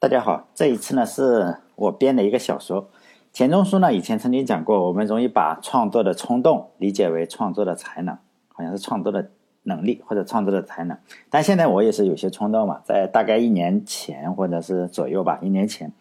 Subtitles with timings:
[0.00, 2.88] 大家好，这一次呢是我编的一个小说。
[3.32, 8.16] 钱钟书呢以前曾经讲过，我们容易把创作的冲动理解为创作的才能，
[8.46, 9.28] 好像是创作的
[9.64, 10.96] 能力或者创作的才能。
[11.28, 15.92] 但现在我也是有些冲动嘛，在大概一年前或者是左右吧，一年前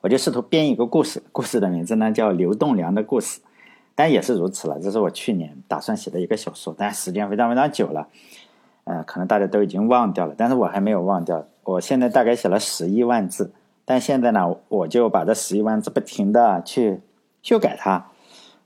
[0.00, 3.40] 我就试图编一个故事，故事的名字呢叫《刘栋梁的故事》，
[3.94, 4.80] 但也是如此了。
[4.80, 8.08] 这是我去年打算写的一个小说，但时间非常非常久了，
[8.84, 11.44] 呃，可能大家都已经忘掉了，但是我还没有忘掉。
[11.64, 13.52] 我现在大概写了十一万字，
[13.84, 17.00] 但现在呢，我就把这十一万字不停的去
[17.42, 18.08] 修改它，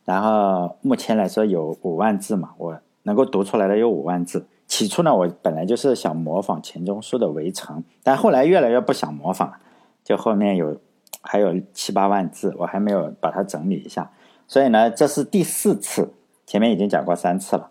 [0.04, 4.46] 然后目前来说有五万字嘛，我能够读出来的有五万字。
[4.66, 9.59] 起初呢，我本来就是想模仿钱钟书的《围城》，但后来越来越不想模仿了，
[10.02, 10.76] 就后面有
[11.20, 14.10] 还有七八万字，我还没有把它整理一下，
[14.48, 16.12] 所以呢，这是第四次，
[16.46, 17.68] 前面已经讲过三次了，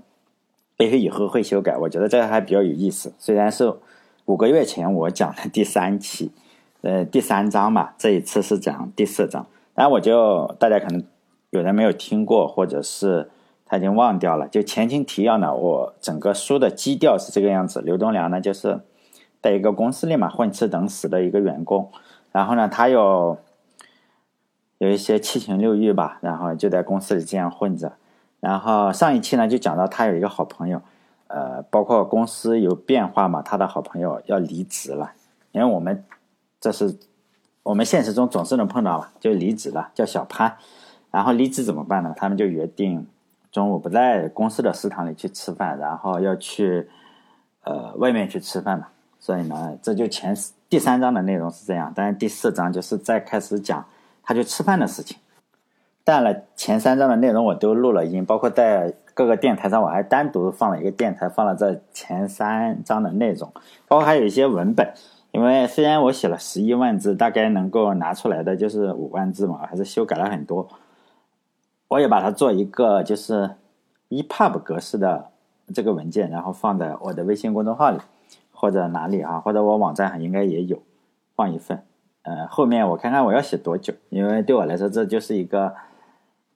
[0.77, 3.73] 也许以后会修改，我觉得这个还比较有意思，虽然是。
[4.27, 6.31] 五个月前我讲的第三期，
[6.81, 9.45] 呃，第三章嘛，这一次是讲第四章。
[9.75, 11.03] 然后我就大家可能
[11.51, 13.29] 有人没有听过，或者是
[13.67, 14.47] 他已经忘掉了。
[14.47, 18.79] 就前情提要呢，我整个书的基调是这个样子：刘东良呢，就是
[19.43, 21.91] 在一个公司里嘛混吃等死的一个员工，
[22.31, 23.37] 然后呢，他有
[24.79, 27.93] 有一些七情六欲吧，然后就在公司里这样混着。
[28.45, 30.79] 然后上一期呢，就讲到他有一个好朋友。
[31.27, 35.13] 呃，包括公司有变化嘛，他的好朋友要离职了，
[35.51, 36.05] 因为我们
[36.61, 36.95] 这是
[37.63, 40.55] 我们现实中总是能碰到嘛，就离职了，叫小潘。
[41.09, 42.13] 然后离职怎么办呢？
[42.15, 43.07] 他们就约定
[43.51, 46.87] 中午不在公司的食堂里去吃饭，然后要去
[47.63, 48.89] 呃外面去吃饭嘛。
[49.19, 50.37] 所以呢，这就前
[50.69, 53.83] 第三章的内容是这样，但是第四章就是再开始讲
[54.21, 55.17] 他去吃饭的事情。
[56.05, 58.93] 当然了，前三章的内容我都录了音，包括在。
[59.15, 63.49] 各个电台上，我还单独放了一个电台，放了这前三章的内容，
[63.87, 64.93] 包括还有一些文本。
[65.31, 70.67] 因为虽然我写了十一万字，大概能够拿出来的就是五万字嘛，还是修改了很多。
[71.87, 73.51] 我也把它做一个就是
[74.09, 75.29] EPUB 格式的
[75.73, 77.99] 这个文件，然后放在我的微信公众号里，
[78.51, 80.83] 或者哪里啊，或者我网站上应该也有
[81.37, 81.81] 放一份。
[82.23, 85.73] 呃，后面我看看我要写多久，因为对我来说这就是一个。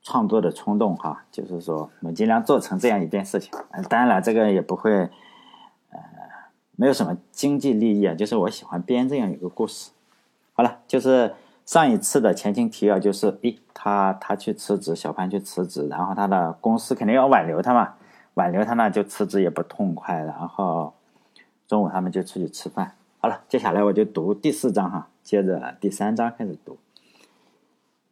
[0.02, 3.52] 创作的冲动哈，就是说我们尽量做成这样一件事情。
[3.90, 6.00] 当然了，这个也不会，呃，
[6.76, 8.16] 没有什么经济利益啊。
[8.16, 9.92] 就是我喜欢编这样一个故事。
[10.54, 11.34] 好了，就是
[11.66, 17.96] 上一次的前情提要，就是诶，他他去辞职，小潘去辞职，然后他的公司肯定要挽留他嘛，
[18.34, 20.94] 挽留他呢就辞职也不痛快，然后
[21.68, 22.96] 中午他们就出去吃饭。
[23.20, 26.78] 好了，接下来我就读第四章哈，接着第三章开始读。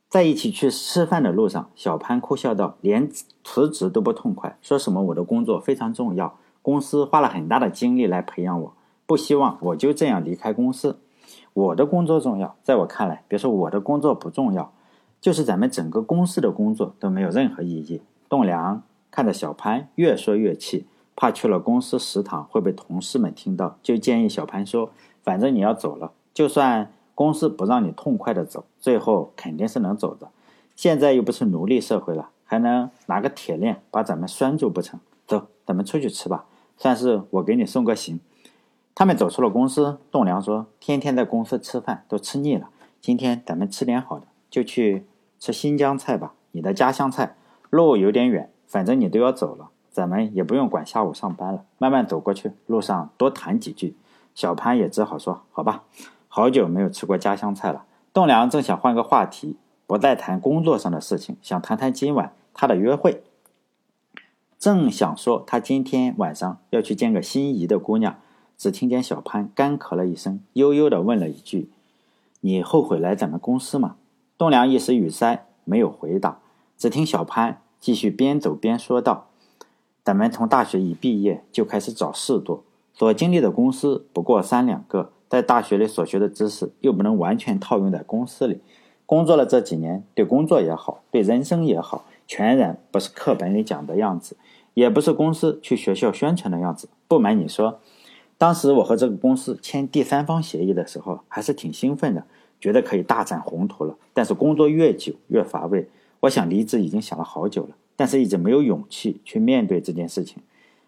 [0.09, 3.09] 在一起去吃饭的路上，小潘哭笑道：“连
[3.43, 8.73] 辞职都不痛快，说什么我的工作非常重要，公司花了很大的精力来培养我，
[9.05, 10.99] 不希望我就这样离开公司。
[11.53, 14.71] 我的工作重要，在我看来，别说我的工作不重要，
[15.19, 24.91] 就是咱们整个公司的工作都没有任何意义。”栋梁看着小潘越说越气，怕去了公司食堂会被同事们听到，就建议小潘说
[25.21, 30.29] ：“反正你要走了，就算……”公司不让你痛快的走，最后肯定是能走的。
[30.75, 34.99] 现在又不是奴隶社会了，还能拿个铁链把咱们拴住不成？
[35.25, 36.45] 走，咱们出去吃吧，
[36.77, 38.19] 算是我给你送个行。
[38.93, 42.69] 他们走出了公司，栋梁说：“天天在公司吃饭都吃腻了，
[43.01, 45.07] 今天咱们吃点好的，就去
[45.39, 47.35] 吃新疆菜吧，你的家乡菜。
[47.71, 53.97] 路有点远，反正你都要走了，咱们也不用管下午上班了，慢慢走过去，路上多谈几句。”
[54.35, 55.83] 小潘也只好说：“好吧。”
[56.37, 57.85] 好久没有吃过家乡菜了。
[58.13, 59.55] 栋梁正想换个话题，
[59.87, 63.23] 不再谈工作上的事情，想谈谈今晚他的约会。
[64.59, 68.19] 正想说他今天晚上要去见个心仪的姑娘，
[68.55, 71.71] 只听见小潘干咳了一声，悠悠地问了一句
[72.41, 73.95] ：“你后悔来咱们公司吗？”
[74.37, 76.37] 栋梁一时语塞，没有回答。
[76.77, 79.29] 只听小潘继续边走边说道
[80.05, 88.59] ：“咱们从大学一毕业就开始找事做，所经历的公司不过三两个。”在大学里所学的知识又不能完全套用在公司里，
[89.05, 94.37] 工作了这几年，对工作也好，对人生也好，全然不是课本里讲的样子，
[94.73, 96.89] 也不是公司去学校宣传的样子。
[97.07, 97.79] 不瞒你说，
[98.37, 102.23] 当时我和这个公司签第三方协议的时候，还是挺兴奋的，
[102.59, 103.95] 觉得可以大展宏图了。
[104.13, 105.89] 但是工作越久越乏味，
[106.21, 110.41] 我想离职已经想了好久了，但是一直没有勇气去面对这件事情。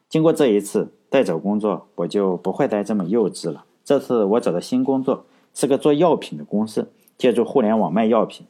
[0.08, 3.66] 经过这一次再找工作，我就不会再这么幼稚了。
[3.90, 8.46] 这次我找的新工作是个做药品的公司，借助互联网卖药品。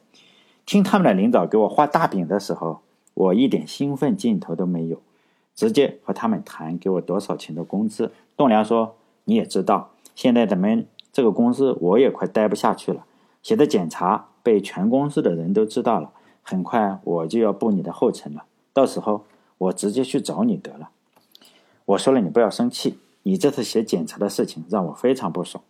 [0.66, 2.82] 听他们的领导给我画大饼的时候，
[3.14, 5.00] 我一点兴奋劲头都没有，
[5.54, 8.12] 直接和他们谈给我多少钱的工资。
[8.36, 13.06] 栋梁说：“你也知道，现在咱们这个公司我也快待不下去了。
[13.42, 16.12] 写的检查被全公司的人都知道了，
[16.42, 18.44] 很快我就要步你的后尘了。
[18.74, 19.24] 到时候
[19.56, 20.90] 我直接去找你得了。
[21.86, 22.98] 我说了，你不要生气。
[23.22, 25.62] 你这次写检查的事情让我非常不爽。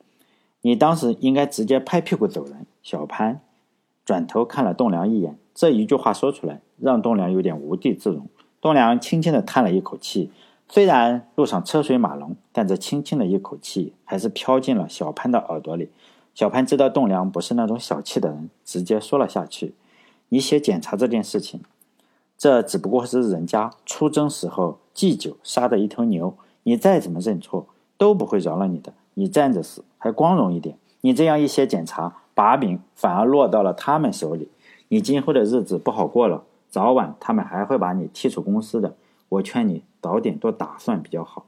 [0.62, 2.66] 你当时应该直接拍屁股走人。
[2.82, 3.40] 小潘
[4.04, 8.26] 转头看了栋梁一眼，这一句话说出来，让栋梁有点无地自容。
[8.60, 10.30] 栋梁轻轻的叹了一口气。
[10.68, 15.90] 虽然路上车水马龙，但这轻轻的一口气还是飘进了小潘的耳朵里。
[16.32, 19.74] 小潘知道栋梁不是那种小气的人，直接说了下去
[20.30, 21.60] ：“你写检查这件事情，
[22.38, 27.66] 这只不过是人家出征时候祭酒杀的一头牛，你再怎么认错
[27.96, 28.92] 都不会饶了你的。
[29.14, 30.78] 你站着死还光荣一点。
[31.00, 34.48] 你这样一些检查，把柄反而落到了他们手里，
[34.88, 36.44] 你今后的日子不好过了。
[36.68, 38.96] 早晚他们还会把你踢出公司的。
[39.28, 41.44] 我劝你。”早点做打算比较好。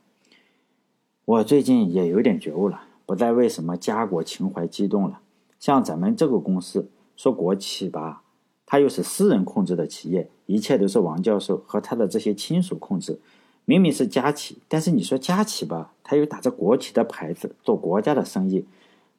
[1.24, 5.20] 我最近也有点觉悟了，不再为什么家国情怀激动了。
[5.58, 8.24] 像咱们这个公司，说国企吧，
[8.66, 13.18] 它又是私人控制的企业，一切都是王教授和他的这些亲属控制。
[13.64, 18.66] 明明是家企，但是你说家企吧，他又打着国企的牌子做国家的生意。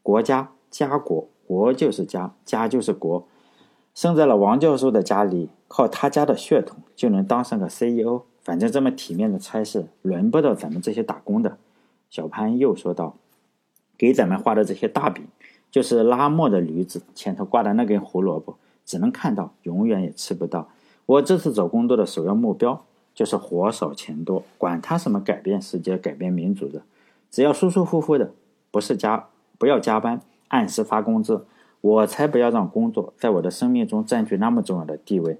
[0.01, 3.25] 国家家国，国就是家，家就是国。
[3.93, 8.23] 生在了王教授的家里，靠他家的血统就能当上个 CEO。
[8.41, 11.57] 反正这么体面的差事，轮不到咱们这些打工的。
[12.09, 13.15] 小潘又说道
[13.97, 15.25] ：“给咱们画的这些大饼，
[15.71, 20.67] 就是拉磨的驴子前头挂的那根胡萝卜，只能看到，永远也吃不到。
[21.05, 26.81] 我这次找工作的首要目标，就是活少钱多，管他什么改变世界、改变民族的，
[27.31, 28.31] 只要舒舒服服的，
[28.71, 29.27] 不是加，
[29.57, 31.45] 不要加班，按时发工资，
[31.81, 35.37] 我才不要让工作在我的生命中占据那么重要的地位。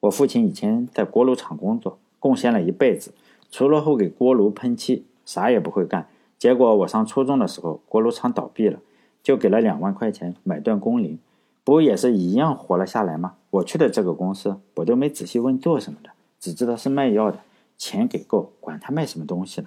[0.00, 3.12] 我父亲以前在锅炉厂工作。”贡献了一辈子，
[3.52, 6.08] 除了会给锅炉喷漆，啥也不会干。
[6.38, 8.80] 结果我上初中的时候，锅炉厂倒闭了，
[9.22, 11.20] 就给了两万块钱买断工龄，
[11.62, 13.34] 不也是一样活了下来吗？
[13.50, 16.10] 我去的这个公司，我都没仔细问做什么的，
[16.46, 17.40] 只知道是卖药的，
[17.76, 19.66] 钱给够，管他卖什么东西呢。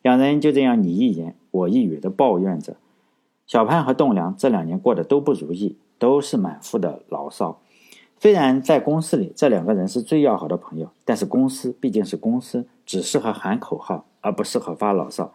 [0.00, 2.76] 两人就这样你一言我一语的抱怨着。
[3.46, 7.60] 小潘和栋梁这两年过得都不如意，都是满腹的牢骚。
[8.18, 15.34] 虽然在公司里，这两个人是最要好的朋友，但是公司毕竟是公司，只适合喊口号，而不适合发牢骚。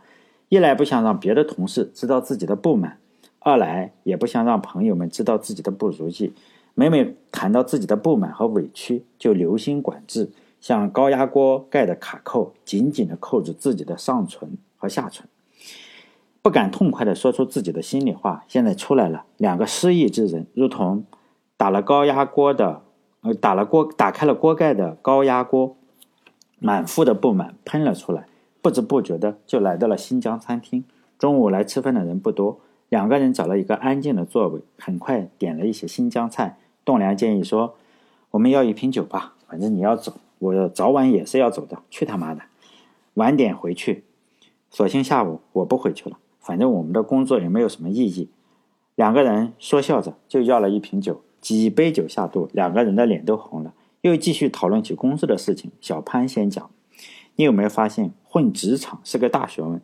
[0.50, 2.98] 一来不想让别的同事知道自己的不满，
[3.38, 6.34] 二来也不想让朋友们知道自己的不如意。
[6.74, 10.32] 每每谈到自己的不满和委屈，就留心管制，
[10.64, 15.28] 像高压锅盖的卡扣，紧紧地扣住自己的上唇和下唇，
[16.42, 18.46] 不敢痛快地说出自己的心里话。
[18.48, 21.04] 现在出来了，两个失意之人，如同。
[21.58, 22.82] 打了高压锅的，
[23.22, 25.76] 呃，打了锅，打开了锅盖的高压锅，
[26.60, 28.26] 满腹的不满喷了出来，
[28.62, 30.86] 不知不觉的就来到了新疆餐厅。
[31.20, 36.58] 中午来吃饭的人不多，两个人找了一个安静的座位，很快点了一些新疆菜。
[36.86, 37.76] 栋梁建议说
[38.32, 40.14] ：“我们要一瓶酒吧，反正你要走，
[40.44, 42.42] 我早晚也是要走的，去他妈的，
[43.14, 44.04] 晚点回去，
[44.70, 48.30] 索性下午我不回去了，反正我们的工作也没有什么意义。”
[48.96, 51.22] 两个人说笑着就要了一瓶酒。
[51.42, 55.72] 几杯酒下肚，两个人的脸都红了，又继续讨论起公司的事情。
[55.82, 56.72] 小潘先讲
[57.36, 59.82] ：“你有没有发现，混职场是个大学问？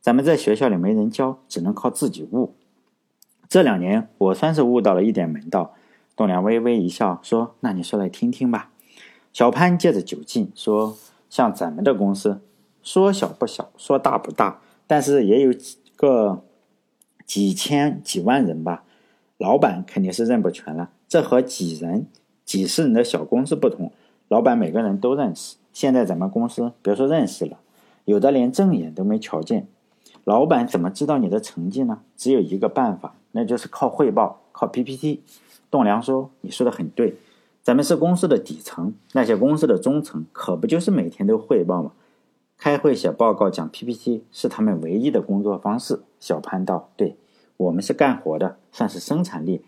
[0.00, 2.56] 咱们在学校里没人教，只能靠自己悟。
[3.48, 5.74] 这两年我算是悟到了一点门道。”
[6.16, 8.70] 栋梁微微一笑说：“那你说来听听吧。”
[9.32, 10.96] 小潘借着酒劲说
[11.30, 12.40] ：“像咱们的公司，
[12.82, 16.44] 说小不小，说大不大，但是也有几个
[17.24, 18.84] 几千几万人吧。”
[19.38, 22.06] 老板肯定是认不全了，这和几人、
[22.44, 23.90] 几十人的小公司不同。
[24.28, 25.56] 老板每个人都认识。
[25.72, 27.58] 现在咱们公司别说认识了，
[28.04, 29.66] 有的连正眼都没瞧见。
[30.22, 32.02] 老板怎么知道你的成绩呢？
[32.16, 35.22] 只有一个办法，那就是靠汇报，靠 PPT。
[35.68, 37.16] 栋梁说：“你说的很对，
[37.62, 41.92] 咱们是公司的底层，那些公司的中层可不就是每天都汇报吗？
[42.58, 47.16] 开会写报告、讲 PPT 是他们唯一的工作方式。”小潘道：“对。”
[47.58, 49.64] 我们是干活的，算是生产力。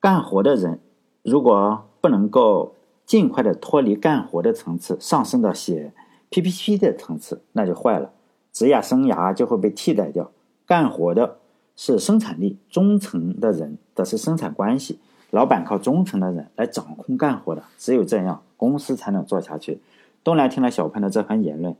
[0.00, 0.80] 干活的人，
[1.22, 2.74] 如果不能够
[3.06, 5.94] 尽快的脱离干活的层次，上升到写
[6.28, 8.12] PPT 的层次，那就坏了，
[8.52, 10.30] 职业生涯就会被替代掉。
[10.66, 11.38] 干活的
[11.74, 14.98] 是生产力，中层的人的是生产关系。
[15.34, 19.80] 老板靠忠诚的人来掌控干活的，只有这样，公司才能做下去。
[20.22, 21.74] 东来听了小潘的这番言论，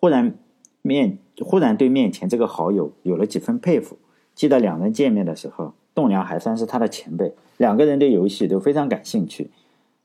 [0.00, 0.34] 忽然
[0.82, 3.96] 面忽然对面前这个好友有了几分佩服。
[4.34, 9.52] 记得两人见面的时候，栋梁还算是他的前辈，两个人对游戏都非常感兴趣，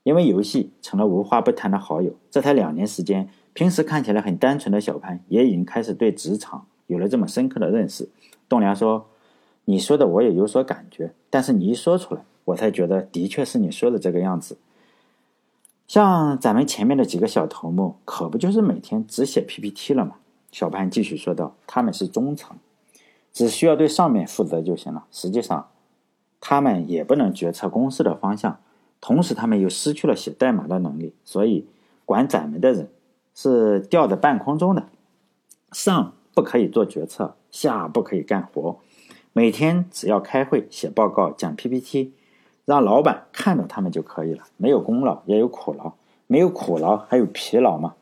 [0.04, 2.12] 因为游戏成了无话不谈的好友。
[2.30, 8.08] 这才两年时间，平时看起来很单纯的小潘，也已经开始对职场有了这么深刻的认识。
[8.48, 9.06] 栋梁说
[9.66, 14.56] ：“你说的我也有所感觉，但是你一说出来，我才觉得的确是你说的这个样子。
[15.86, 20.16] 像咱们前面的几个小头目，可不就是每天只写 PPT 了吗？”
[20.52, 22.56] 小潘继续说道：“他们是中层，
[23.32, 25.04] 只需要对上面负责就行了。
[25.10, 25.68] 实际上，
[26.40, 28.58] 他们也不能决策公司的方向，
[29.00, 31.66] 同时他们又失去了写代码的能力，所以
[32.04, 32.90] 管咱们的人
[33.34, 34.88] 是吊在半空中的。
[35.72, 38.78] 上不可以做决策，下不可以干活，
[39.34, 42.14] 每天只要开会、写报告、讲 PPT，
[42.68, 44.44] 让老板看到他们就可以了。
[44.58, 45.94] 没有功劳也有苦劳，
[46.26, 47.94] 没有苦劳还有疲劳嘛。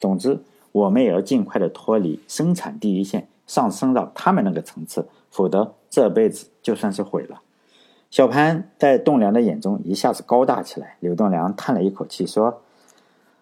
[0.00, 7.40] 总之。”我们也要尽快的脱离生产第一线，上升到他们那个层次，否则这辈子就算是毁了。
[8.10, 10.96] 小潘在栋梁的眼中一下子高大起来。
[11.00, 12.60] 刘栋梁叹了一口气说：“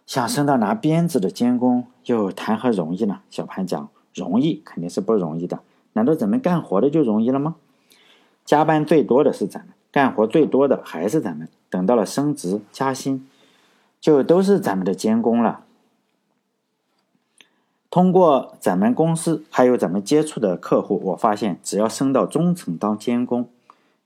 [0.06, 5.58] 想升到拿鞭子的监工，又谈何容易呢？”小潘讲：“容易肯定是不容易的，
[5.94, 7.56] 难道咱们干活的就容易了吗？
[8.46, 11.48] 加班最多的是咱们，干活最多的还是咱们。
[11.70, 13.26] 等到了升职加薪，
[13.98, 15.64] 就都是咱们的监工了。”
[17.88, 23.48] 通过咱们公司还有咱们接触的客户，我发现只要升到中层当监工，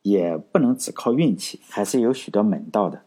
[0.03, 3.03] 也不能只靠运气，还是有许多门道的。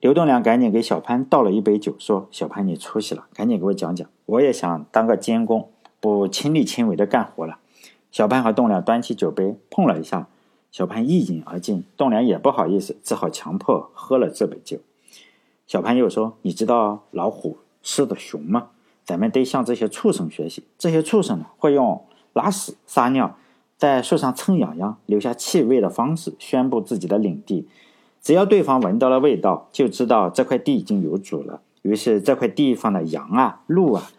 [0.00, 5.68] 刘栋梁赶紧给小潘倒了一杯酒，说：“小潘，你出息了，赶紧给我讲讲，我也想当个监工，
[6.00, 7.58] 不亲力亲为的干活了。”
[8.10, 10.26] 小潘和栋梁端起酒杯碰了一下，
[10.76, 14.76] 小潘一饮而尽，栋梁也不好意思，只好强迫喝了这杯酒。
[15.66, 18.68] 小潘又说：“你知道老虎、吃的、熊吗？”
[19.02, 20.64] 咱们得向这些畜生学习。
[20.76, 22.04] 这些畜生呢，会用
[22.34, 23.38] 拉屎、撒尿，
[23.78, 27.66] 在树上蹭痒痒、留下气味的方式宣布自己的领地。
[28.20, 31.62] 只要对方闻到了味道，就知道这块地已经有主了。
[31.80, 34.10] 于是，这块地方的羊啊、鹿啊，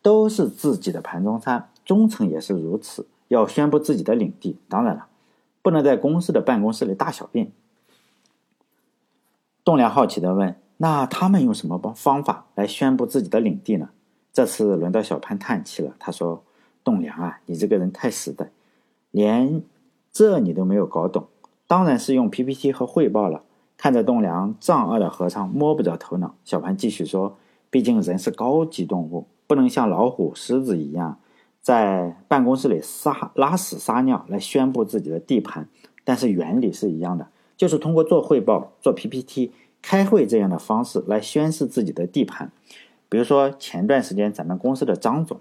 [0.00, 1.68] 都是自己的盘中餐。
[1.84, 4.56] 中层也是如此，要宣布自己的领地。
[4.66, 5.08] 当然了，
[5.62, 7.52] 不能在公司的办公室里大小便。
[9.64, 13.90] 栋梁好奇的问：“那他们用什么方方法来宣布自己的领地呢？”
[14.32, 15.94] 这次轮到小潘叹气了。
[15.98, 16.42] 他说
[16.82, 18.50] ：“栋梁啊，你这个人太实在，
[19.10, 19.62] 连
[20.12, 21.28] 这你都没有搞懂。
[21.66, 23.42] 当然是用 PPT 和汇报了。”
[23.76, 27.38] 看着栋梁丈二的和尚摸不着头脑，小潘继续说
[27.70, 31.18] ：“毕竟人是高级动物，不能像老虎、狮子一样
[31.60, 35.68] 在办公室里撒拉屎撒尿来宣布自己的地盘。
[36.04, 42.50] 但是原理是一样的，就是通过做汇报、做 PPT、开会这样的方式来宣示自己的地盘。”
[43.08, 45.40] 比如说前段时间咱们公司的张总，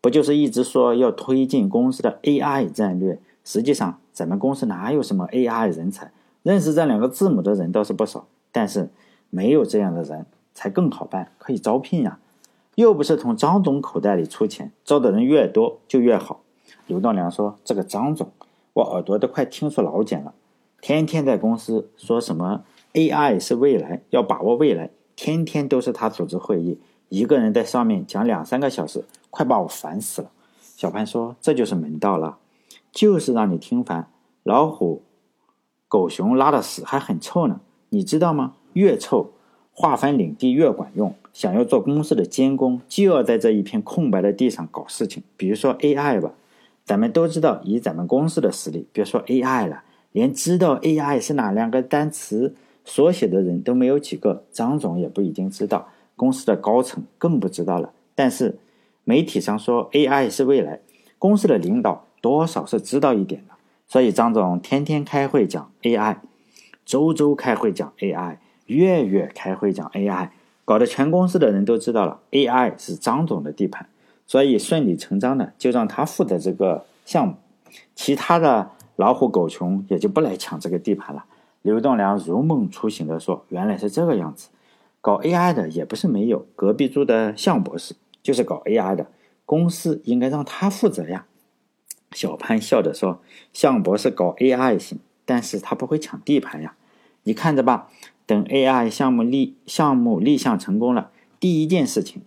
[0.00, 3.18] 不就是一直说要推进公司的 AI 战略？
[3.44, 6.10] 实际上咱们公司哪有什么 AI 人才？
[6.42, 8.90] 认识这两个字母的人倒是不少，但是
[9.30, 12.18] 没有这样的人才更好办，可以招聘呀。
[12.76, 16.40] 又不是从张总口袋里出钱，招的人越多就越好。
[16.86, 18.30] 刘栋梁说：“这个张总，
[18.72, 20.34] 我耳朵都快听出老茧了，
[20.80, 30.30] 天天在公司说什么 AI 是未来，要把握未来，天天都是他组织会议。”一个人在上面讲两三个小时，快把我烦死了。
[30.58, 32.38] 小潘说：“这就是门道了，
[32.90, 34.10] 就是让你听烦。
[34.42, 35.02] 老虎、
[35.86, 38.54] 狗熊拉的屎还很臭呢，你知道吗？
[38.72, 39.30] 越臭，
[39.74, 41.14] 划分领地越管用。
[41.32, 45.22] 想要做公司的监工，就要在这一片空白的地上搞事情。
[45.36, 46.32] 比如说 AI 吧，
[46.84, 52.54] 咱们都知道，以咱们公司的实力，别说 AI 了，连知道 AI 是哪两个单词
[52.84, 54.44] 缩写的人都没有几个。
[54.52, 58.56] 张总也不一定知道。”公司的高层更不知道了，但是
[59.02, 60.78] 媒体上说 AI 是未来，
[61.18, 63.54] 公司的领导多少是知道一点的。
[63.88, 66.18] 所以张总天天开会讲 AI，
[66.86, 70.30] 周周开会讲 AI，月月开会讲 AI，
[70.64, 73.88] 搞得全公司的人都知道了 AI 是张总的地盘，
[74.26, 77.34] 所以顺理成章的就让他负责这个项目，
[77.94, 81.24] 其他的老虎狗熊也就不来抢这个地盘了。
[81.62, 84.48] 刘栋梁如梦初醒的说：“原来是这个样子。”
[85.00, 89.06] 搞 AI 的也不是没有，隔壁住的向博士就是搞 AI 的，
[89.44, 91.26] 公司应该让他负责呀。
[92.12, 93.20] 小潘笑着说
[93.52, 96.74] ：“向博士搞 AI 行，但是他不会抢地盘呀。
[97.24, 97.90] 你看着吧，
[98.26, 102.22] 等 AI 项目立项目立项成功了，第一件事情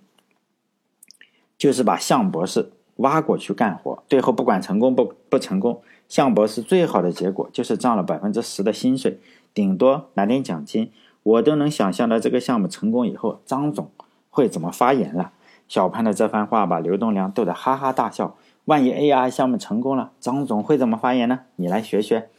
[1.58, 9.20] 就是把向博士挖过去干活，最后不管成功不不成功，向博士最好的结果就是涨了百分之十的薪水，
[9.54, 10.92] 顶多拿点奖金。”
[11.27, 13.92] 我都能想象到这个项目成功以后，张总
[14.30, 15.34] 会怎么发言了。
[15.68, 18.38] 小潘的这番话把刘栋梁逗得哈哈大笑。
[18.63, 21.42] 万一 AI 项目成功了，张总会怎么发言呢？
[21.58, 22.30] 你来学学。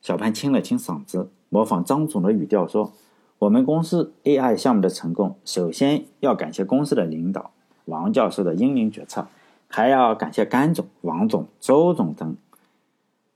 [0.00, 2.94] 小潘清了清嗓子，模仿张总的语调说
[3.40, 7.50] ：“我们公司 AI 项目的成功，首先要感谢公司的领导
[7.84, 9.26] 王教授的英明决策。
[9.68, 12.34] 还要感谢甘总、王总、周总等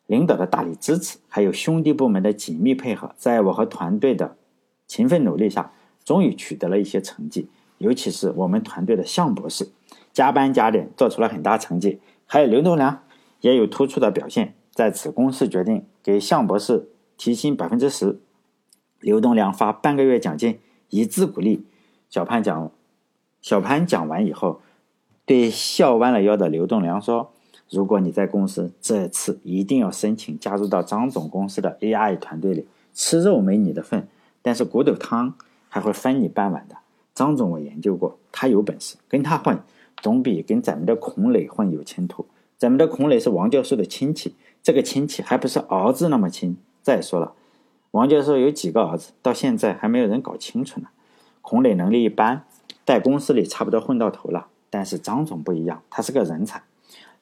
[0.06, 4.34] 领导的大力支持，还有兄弟部门的紧密配合，在我和团队的
[4.86, 7.50] 勤奋努力下，终于取得了一些成绩。
[7.76, 9.68] 尤其是我们团队的向博士，
[10.14, 13.02] 加班加点做出了很大成绩，还有刘栋梁
[13.42, 14.54] 也有突出的表现。
[14.72, 18.18] 在此，公司决定给向博士提薪百分之十，
[19.00, 20.58] 刘栋梁发半个月奖金，
[20.90, 21.64] 以资鼓励。
[22.08, 22.70] 小潘讲，
[23.40, 24.60] 小潘讲完以后，
[25.24, 27.32] 对笑弯了腰的刘栋梁说
[27.68, 34.08] ：“如果你在公司，这次一定要申请加入到张总公司的 AI 团队里，吃肉没你的份，
[34.42, 35.34] 但是骨头汤
[35.68, 36.76] 还会分你半碗的。”
[37.14, 39.58] 张总，我研究过，他有本事，跟他混
[40.02, 42.26] 总比跟咱们的孔磊混有前途。
[42.58, 46.56] 咱们的孔磊是王教授的亲戚，这个亲戚还不是儿子那么亲。
[46.86, 47.32] 再说了，
[47.90, 50.86] 王教授有几个儿子，到现在还没有人搞清楚呢。
[51.42, 52.44] 孔磊能力一般，
[52.84, 54.46] 在公司里差不多混到头了。
[54.70, 56.62] 但是张总不一样，他是个人才。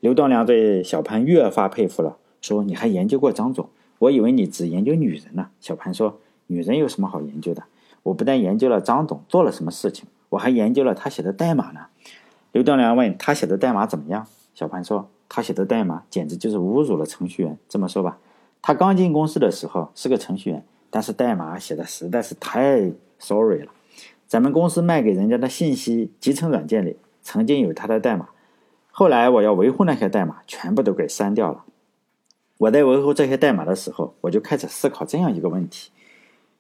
[0.01, 3.71] 刘栋梁对小潘越发佩服了，说：“你还研究过张总？
[4.01, 7.63] 我以为你只研究女人呢。”小潘说：“女人有什么好研究的？”
[8.05, 11.87] 我不但研究了张总做了什么事情，我还研究了他写的代码呢。
[12.53, 14.27] 刘栋梁问他写的代码怎么样？
[14.55, 17.57] 小潘说他写的代码简直就是侮辱了程序员。
[17.67, 18.19] 这么说吧，
[18.67, 23.71] 他刚进公司的时候是个程序员，但是代码写的实在是太 sorry 了。
[24.27, 28.31] 咱们公司卖给人家的信息集成软件里曾经有他的代码，
[28.91, 31.67] 后来我要维护那些代码，全部都给删掉了。
[32.57, 35.91] 我在维护这些代码的时候，我就开始思考这样一个问题。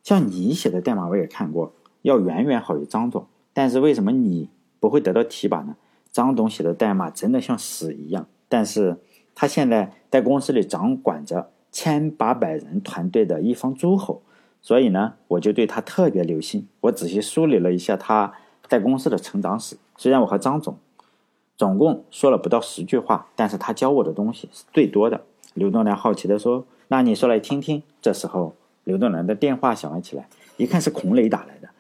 [0.02, 5.76] 像你写的代码我也看过，要远远好于张总，但是为什么你不会得到提拔呢？
[6.12, 8.99] 张总写的代码真的像屎一样，但是
[9.34, 14.22] 他现在在公司里掌管着千八百人团队的一方诸侯，
[14.62, 16.68] 所以呢，我就对他特别留心。
[16.82, 18.32] 我仔细梳理了一下他
[18.68, 20.78] 在公司的成长史，虽然我和张总
[21.56, 25.22] 总共说了不到十句话，但是他教我的东西是最多的。
[25.54, 28.54] 刘栋梁好奇地说：“那你说来听听。”这时候。
[28.84, 30.28] 刘栋梁的电话响了起来，
[30.58, 31.70] 一看是孔磊打来的。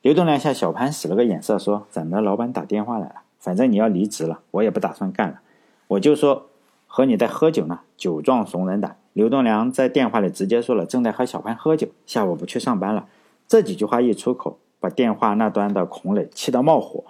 [0.00, 5.40] 刘栋梁向小潘使了个眼色，说：“咱们的老板打电话来了，反正你要离职了，我也不打算干了。
[5.86, 6.48] 我就说
[6.88, 13.06] 和你在喝酒呢，酒壮怂人胆。”刘栋梁在电话里直接说了：“正在和小潘喝酒，下午不去上班了。”
[13.46, 17.04] 这几句话一出口，把电话那端的孔磊气得冒火，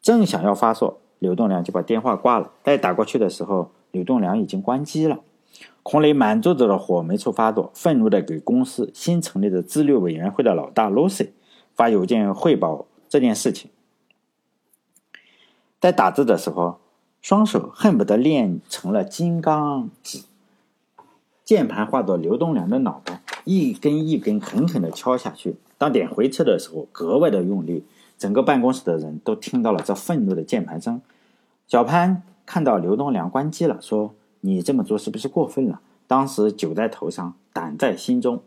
[0.00, 2.52] 正想要发作，刘栋梁就把电话挂了。
[2.62, 5.18] 待打过去的时候，刘栋梁已经关机了。
[5.82, 11.30] 孔磊满肚子的火没处发作，愤怒地给公司新成立的自律委员会的老大 Lucy
[11.74, 13.70] 发邮件汇报这件事情。
[15.80, 16.78] 在打字的时候，
[17.20, 20.20] 双手恨不得练成了金刚指，
[21.48, 25.56] 键盘划到刘栋梁的脑袋，一根一根狠狠地敲下去。
[25.78, 27.86] 当点回车的时候，格外的用力，
[28.18, 31.00] 整个办公室的人都听到了这愤怒的键盘声。
[31.66, 34.12] 小潘看到刘栋梁关机了，说。
[34.40, 35.80] 你这么做是不是过分了？
[36.06, 38.42] 当时酒在头上，胆在心中。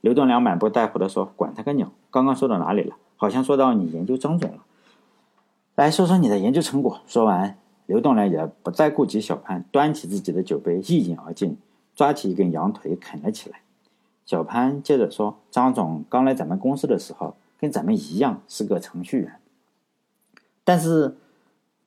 [0.00, 1.92] 刘栋梁满不在乎地说：“管他个鸟！
[2.10, 2.96] 刚刚说到哪里了？
[3.16, 4.58] 好像说到你研究张总了。
[5.76, 11.56] 来说说你的研究成果。”说完，刘栋梁也不再顾及小潘，端起自己的酒杯一饮而尽，
[11.94, 13.60] 抓起一根羊腿啃了起来。
[14.24, 19.40] 小潘接着说：“张总刚来咱们公司的时候，跟咱们一样是个程序员，
[20.64, 21.16] 但是……”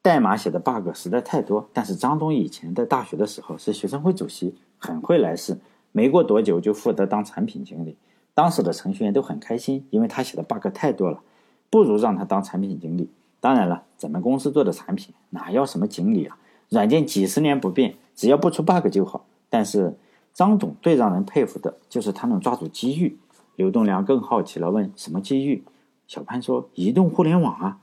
[0.06, 5.58] 代码写的 bug 实在太多，但是张总以前在大学的时候是学生会主席，很会来事，
[5.92, 7.98] 没过多久就负责当产品经理。
[8.36, 11.24] 当时的程序员都很开心，因为他写的 bug 太多了，
[11.72, 13.10] 不如让他当产品经理。
[13.40, 16.38] 当然了，咱们公司做的产品哪要什么经理啊？
[16.70, 19.26] 软件几十年不变，只要不出 bug 就好。
[19.56, 19.96] 但是
[20.34, 23.18] 张总最让人佩服的就是他能抓住机遇。
[23.56, 25.64] 刘栋梁更好奇了，问什么机遇？
[26.08, 27.78] 小潘说：移动互联网啊。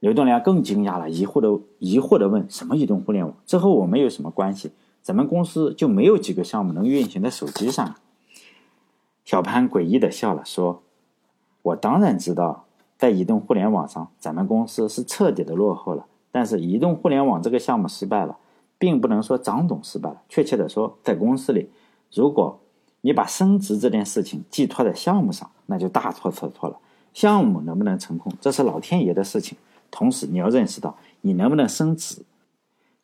[0.00, 3.34] 刘栋梁更惊讶了，疑惑的疑惑的问：“什么移动互联网？
[3.46, 4.72] 这和我们有什么关系？
[5.00, 7.94] 咱们公司就没有几个项目能运行在手机上？”
[9.24, 10.82] 小潘诡异的笑了，说
[11.62, 12.66] ：“我当然知道，
[12.98, 16.04] 在移动互联网上，咱们公司是彻底的落后了。
[16.30, 18.36] 但是，移动互联网这个项目失败了，
[18.80, 20.22] 并不能说张总失败了。
[20.28, 21.68] 确切的说，在公司里，
[22.12, 22.58] 如果
[23.02, 26.78] 你把升职这件事情寄托在项目上，那就大错特错了。
[27.12, 29.58] 项目能不能成功，这是老天爷的事情。”
[29.92, 32.22] 同时，你要认识到，你能不能升职，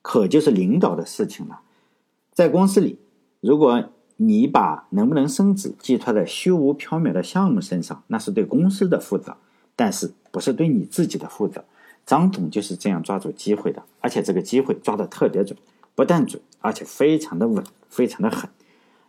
[0.02, 1.60] 可就是领导的事情了。
[2.32, 2.98] 在公司里，
[3.40, 3.84] 如果
[4.16, 9.36] 你把能不能升职寄托在虚无缥缈的项目身上，那是对公司的负责，
[9.74, 11.64] 但是不是对你自己的负责。
[12.06, 15.58] 张总就是这样抓住机会的，而且这个机会抓得特别准，
[15.94, 18.48] 不但准，而且非常的稳，非常的狠。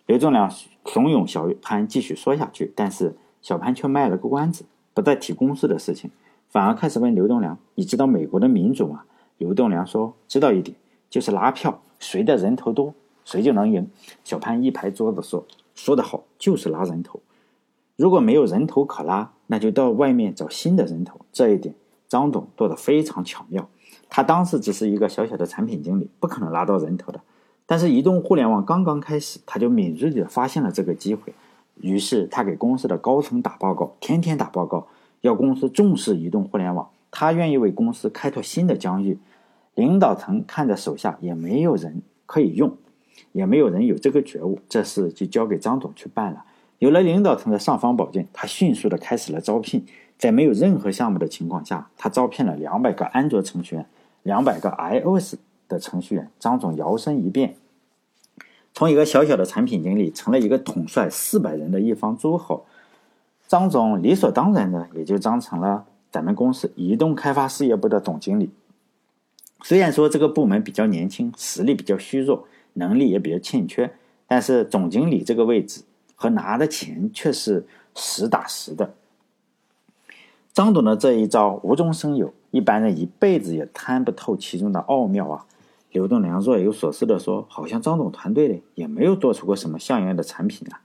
[0.07, 0.49] 刘仲良
[0.83, 6.09] 怂恿小潘继续说下去，但是小潘却卖了个关子，不再提公司的事情。
[6.49, 9.03] 反而开始问刘栋梁：“你知道美国的民主吗？”
[9.37, 10.75] 刘栋梁说：“知道一点。”
[11.09, 12.93] 就是拉票，谁的人头多，
[13.25, 13.89] 谁就能赢。
[14.23, 17.19] 小潘一拍桌子说：“说得好，就是拉人头。
[17.95, 21.19] 如果没有人头可拉，那就到外面找新的人头。
[21.31, 21.75] 这一点，
[22.07, 23.67] 张总做得非常巧妙。
[24.09, 27.19] 他当时只是一个小小的产品经理，不可能拉到人头的。
[27.65, 31.33] 但是移动互联网刚刚开始，他就敏锐地发现了这个机会。
[31.81, 34.87] 于是他给公司的高层打报告，天天打报告，
[35.21, 36.89] 要公司重视移动互联网。
[37.11, 39.19] 他愿意为公司开拓新的疆域。
[39.75, 42.75] 领导层看着手下也没有人可以用，
[43.31, 46.45] 也没有人有这个觉悟，这事就交给张总去办了。
[46.79, 49.85] 有了领导层的尚方宝剑，他迅速的开始了招聘。
[50.17, 53.85] 在没有任何项目的情况下，他招聘了两百个安卓程序员，
[54.23, 55.35] 两百个 iOS
[55.67, 56.29] 的程序员。
[56.39, 57.55] 张总摇身一变，
[58.73, 62.65] 从一个小小的产品经理，成了一个统帅四百人的一方诸侯。
[63.47, 68.49] 张总理所当然的也就当成了咱们公司移动开发事业部的总经理。
[69.63, 73.93] 虽然说这个部门比较年轻，实力比较虚弱，能力也比较欠缺，
[74.27, 75.83] 但是总经理这个位置
[76.15, 78.93] 和拿的钱却是实打实的。
[80.57, 85.45] 张总的这一招无中生有，一般人一辈子也参不透其中的奥妙啊！
[85.91, 90.81] 刘栋梁若有所思地说：“好像张总团队里也没有做出过什么像样的产品啊。”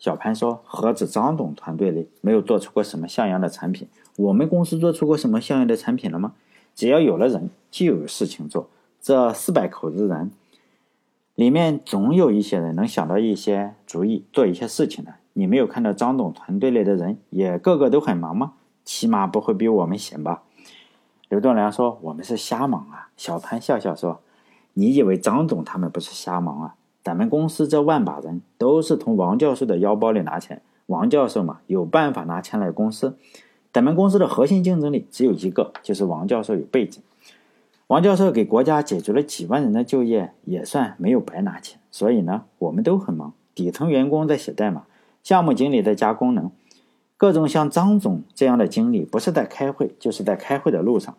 [0.00, 3.86] 小潘说：“何止张总团队里没有做出过什么像样的产品？
[4.16, 6.32] 我们公司做出过什么像样的产品了吗？”
[6.74, 8.70] 只要有了人，就有事情做。
[9.02, 10.30] 这四百口子人
[11.34, 15.16] 里面，总有一些人能想到一些主意，做一些事情的。
[15.34, 18.54] 你没有看到张总团队里的人也个个都很忙吗？
[18.86, 20.44] 起码不会比我们闲吧？
[21.28, 24.20] 刘栋梁说：“我们是瞎忙啊。”小潘笑笑说
[24.72, 26.74] ：“你以为张总他们不是瞎忙啊？
[27.02, 30.62] 咱们公司这万把人都是从王教授的腰包里拿钱。
[30.86, 33.18] 王教授嘛，有办法拿钱来公司。”
[33.72, 37.02] 咱们公司的核心竞争力只有一个，就是王教授有背景。
[37.88, 41.78] 王教授给国家解决了几万人的就业，也算没有白拿钱。
[41.90, 44.84] 所以呢，我们都很忙，底层员工在写代码，
[45.22, 46.50] 项目经理在加功能，
[47.16, 51.14] 各种像张总这样的经历，不是在开会，就是在开会的路上。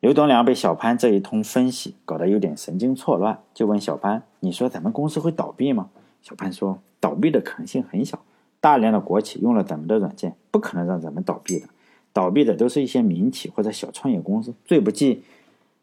[0.00, 5.88] 刘东良被小潘这一通分析搞得有点神经错乱，就问小潘：“你说咱们公司会倒闭吗？”
[6.20, 8.18] 小潘说：“倒闭的可能性很小。”
[8.60, 11.68] 大量的国企用了咱们的软件，不可能让咱们倒闭的。
[12.12, 15.22] 倒闭的都是一些民企或者小创业公司，最不济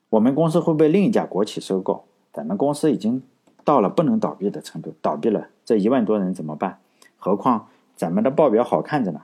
[0.09, 2.05] 我们公司会被另一家国企收购。
[2.33, 3.21] 咱们公司已经
[3.63, 6.79] 到了不能倒闭的程度，倒闭了这一万多人怎么办？
[7.17, 7.67] 何况
[8.01, 9.21] 咱们的报表好看着呢。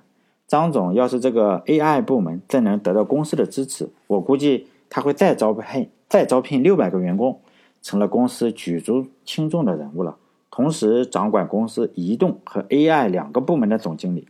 [0.48, 7.40] 张总要是这个 AI 部门再能得到公司的支持，我估计他会再招聘再招聘六百个员工，
[7.82, 10.18] 成了公司举足轻重的人物了。
[10.52, 14.28] 同时掌管公司移动和 AI 两个部门的总经理，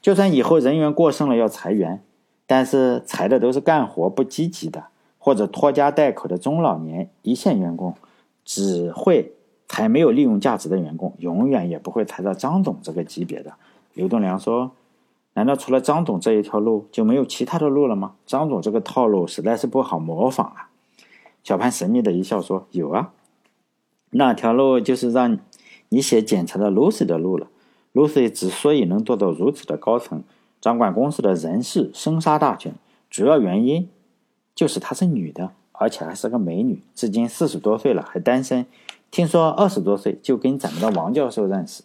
[0.00, 2.04] 就算以后人员过剩了要裁员，
[2.46, 4.84] 但是裁的都是干活不积极的
[5.18, 7.96] 或者拖家带口的中老年一线员工，
[8.44, 9.32] 只会
[9.68, 13.54] 裁没有利用价值的员工，永远也不会裁到张总这个级别的。
[13.94, 14.72] 刘栋梁说
[15.34, 18.14] ：“难道除了张总这一条路就没有其他的路了吗？
[18.26, 20.70] 张总这个套路实在是不好模仿啊。”
[21.42, 23.12] 小潘神秘的一笑说：“有啊。”
[24.10, 25.38] 那条路就是让
[25.88, 27.48] 你写检查的 Lucy 的路了。
[27.92, 30.22] Lucy 之所以能做到如此的高层，
[30.60, 32.74] 掌管公司的人事生杀大权，
[33.10, 33.88] 主要原因
[34.54, 38.66] 就是她是女的，而且还是个美女，至今四十多岁了还单身。
[39.10, 41.82] 听说二十多岁就跟咱们的王教授认识，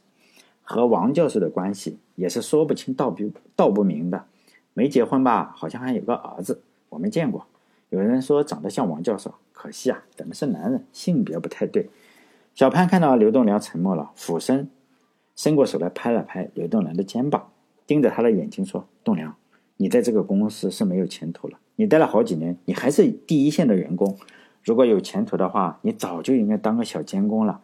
[0.64, 4.26] 和王教授的关系也是说不清道不道不明的。
[4.74, 5.54] 没结婚吧？
[5.56, 7.46] 好像还有个儿子，我没见过。
[7.90, 11.90] 有人说长得像王教授，可惜啊，咱们是男人，性别不太对。
[12.56, 14.70] 小潘看到刘栋梁沉默了，俯身
[15.36, 17.50] 伸过手来拍了拍刘栋梁的肩膀，
[17.86, 19.36] 盯着他的眼睛说：“栋梁，
[19.78, 21.60] 你在这个公司是没有前途了。
[21.76, 24.18] 你待了好几年，你还是第一线的员工。
[24.64, 27.62] 如果有前途的话，你早就应该当个小监工了。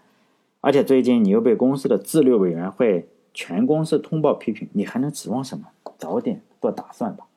[0.61, 5.67] 而且最近你又被公司的自律委员会全公司通报批评，你还能指望什么？
[5.97, 7.27] 早点做打算吧。”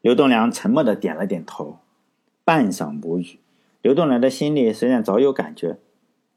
[0.00, 1.78] 刘栋梁沉默的点了点头，
[2.44, 3.38] 半晌无语。
[3.82, 5.78] 刘栋梁的心里虽然早有感觉。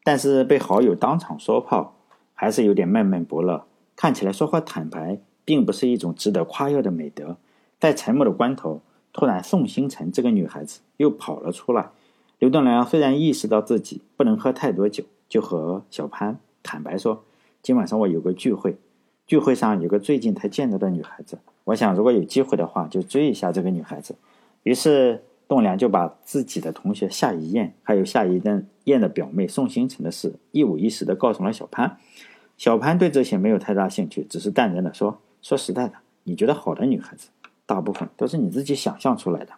[0.04, 1.94] 但是被好友当场说炮，
[2.34, 3.68] 还是有点闷闷不乐。
[3.96, 7.38] 看起来说话坦白，并不是一种值得夸耀的美德。
[7.80, 8.82] 在沉默的关头，
[9.14, 11.90] 突然宋星辰这个女孩子又跑了出来。
[12.40, 17.24] 刘栋梁虽然意识到自己不能喝太多酒，就和小潘坦白说
[17.62, 18.78] ：“今晚上我有个聚会，
[19.28, 24.16] 聚会上有个最近才见到的女孩子，我想如果有机会的话，就追一下这个女孩子。”
[24.64, 25.24] 于是。
[25.48, 28.42] 栋梁就把自己的同学夏一燕，还有夏一
[28.86, 31.98] 燕的表妹宋星辰的事一五一十的告诉了小潘。
[32.58, 37.28] 小潘对这些没有太大兴趣，只是淡然的说：“说实在的，你觉得好的女孩子，
[37.72, 39.54] 大部分都是你自己想象出来的。”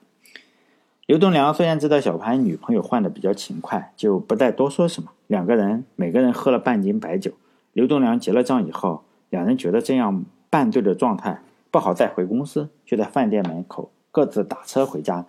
[1.08, 5.12] 刘栋梁虽然知道小潘女朋友换的比较勤快，就不再多说什么。
[5.26, 7.32] 两个人每个人喝了半斤白酒。
[7.74, 15.26] 刘栋梁结了账以后，两人觉得这样半醉的状态不好再回公司，就在饭店门口各自打车回家。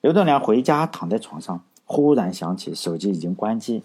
[0.00, 3.82] 刘栋梁回家躺在床上，忽然想起手机已经关机，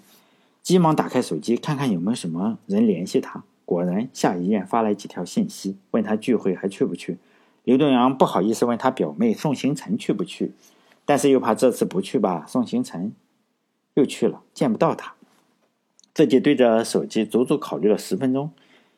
[0.63, 3.43] 急忙打开手机看看有没有什么人联系他。
[3.63, 7.17] 果然，夏一燕发来几条信息，问他聚会还去不去。
[7.63, 10.53] 刘栋梁不好意思问他表妹宋星辰去不去。
[11.03, 13.11] 但是又怕这次不去吧，宋星辰
[13.95, 15.15] 又去了，见不到他，
[16.13, 18.51] 自己对着手机足足考虑了十分钟，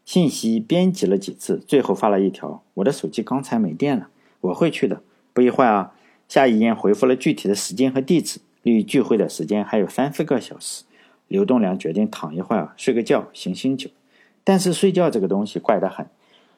[0.05, 4.09] 信息编辑了几次，最后发了一条：“我的手机刚才没电了，
[4.41, 5.01] 我会去的。”
[5.33, 5.93] 不一会儿啊，
[6.27, 10.83] 夏一燕回复了具体的时间和地址，离聚会的时间还有三四个小时。
[11.27, 13.89] 刘栋梁决定躺一会儿，睡个觉，醒醒酒。
[14.43, 16.05] 但是睡觉这个东西怪得很，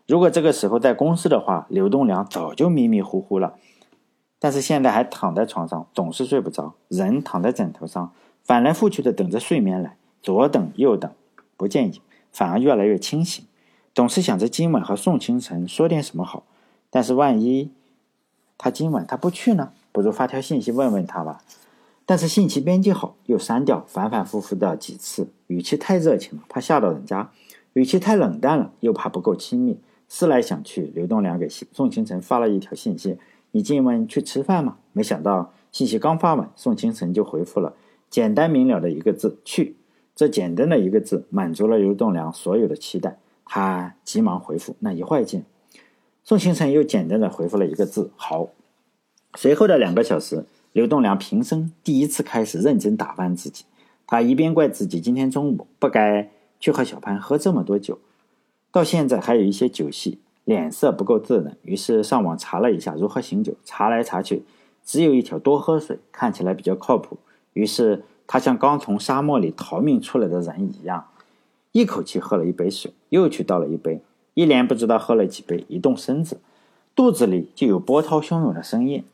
[0.07, 3.55] 如果这个时候在公司的话，刘栋梁早就迷迷糊糊了。
[4.37, 6.75] 但是现在还躺在床上，总是睡不着。
[6.89, 8.11] 人躺在枕头上，
[8.43, 11.09] 翻来覆去的等着睡眠来，左等右等，
[11.57, 11.99] 不见影，
[12.31, 13.43] 反而越来越清醒。
[13.95, 16.43] 总是想着今晚和宋清晨说点什么好。
[16.91, 17.71] 但是万一
[18.57, 19.71] 他今晚他不去呢？
[19.91, 21.41] 不如发条信息问问他吧。
[22.05, 27.29] 但是信息编辑好又删掉，反反复复的几次，语气太热情了，怕吓到人家；
[27.73, 29.79] 语气太冷淡了，又怕不够亲密。
[30.07, 33.17] 思来想去，刘栋梁给宋清晨发了一条信息。
[33.51, 34.77] 你今晚去吃饭吗？
[34.91, 37.73] 没想到信息刚发完，宋清晨就回复了
[38.09, 39.75] 简单明了的一个字“去”。
[40.15, 45.43] 这简单的一个字满足了刘栋梁所有的期待，他急忙回复：“那一会儿见。”
[46.23, 48.49] 宋清晨又简单的回复了一个字“好”。
[49.35, 53.65] 随后的两个小时，刘栋梁平生第一次开始认真打扮自己。
[54.07, 57.99] 他一边怪自己今天中午不该去和小潘喝这么多酒，
[58.75, 60.19] 到现在还有一些酒戏。
[60.43, 63.55] 脸色不够自然，于是上网查了一下如何醒酒。
[63.63, 64.43] 查来查去，
[64.83, 67.17] 只有一条：多喝水，看起来比较靠谱。
[67.53, 71.05] 于是他像刚从沙漠里逃命出来的人一样，
[71.71, 74.01] 一口气喝了一杯水，又去倒了一杯，
[74.33, 75.63] 一连不知道喝了几杯。
[75.69, 76.41] 一动身子，
[76.93, 79.05] 肚子里就有波涛汹涌的声音。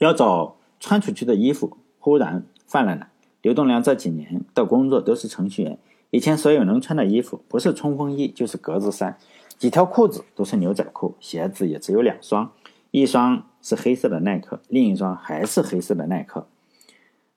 [0.00, 3.08] 要找穿出去的衣服，忽然犯了难。
[3.42, 5.78] 刘栋梁这几年的工作都是程序员，
[6.10, 9.16] 以前所有能穿的衣服，不是冲锋衣就是格子衫。
[9.58, 12.50] 几条裤子都是牛仔裤，鞋子也只有两双，
[12.90, 16.46] 一双是黑色的耐克，另一双还是黑色的耐克。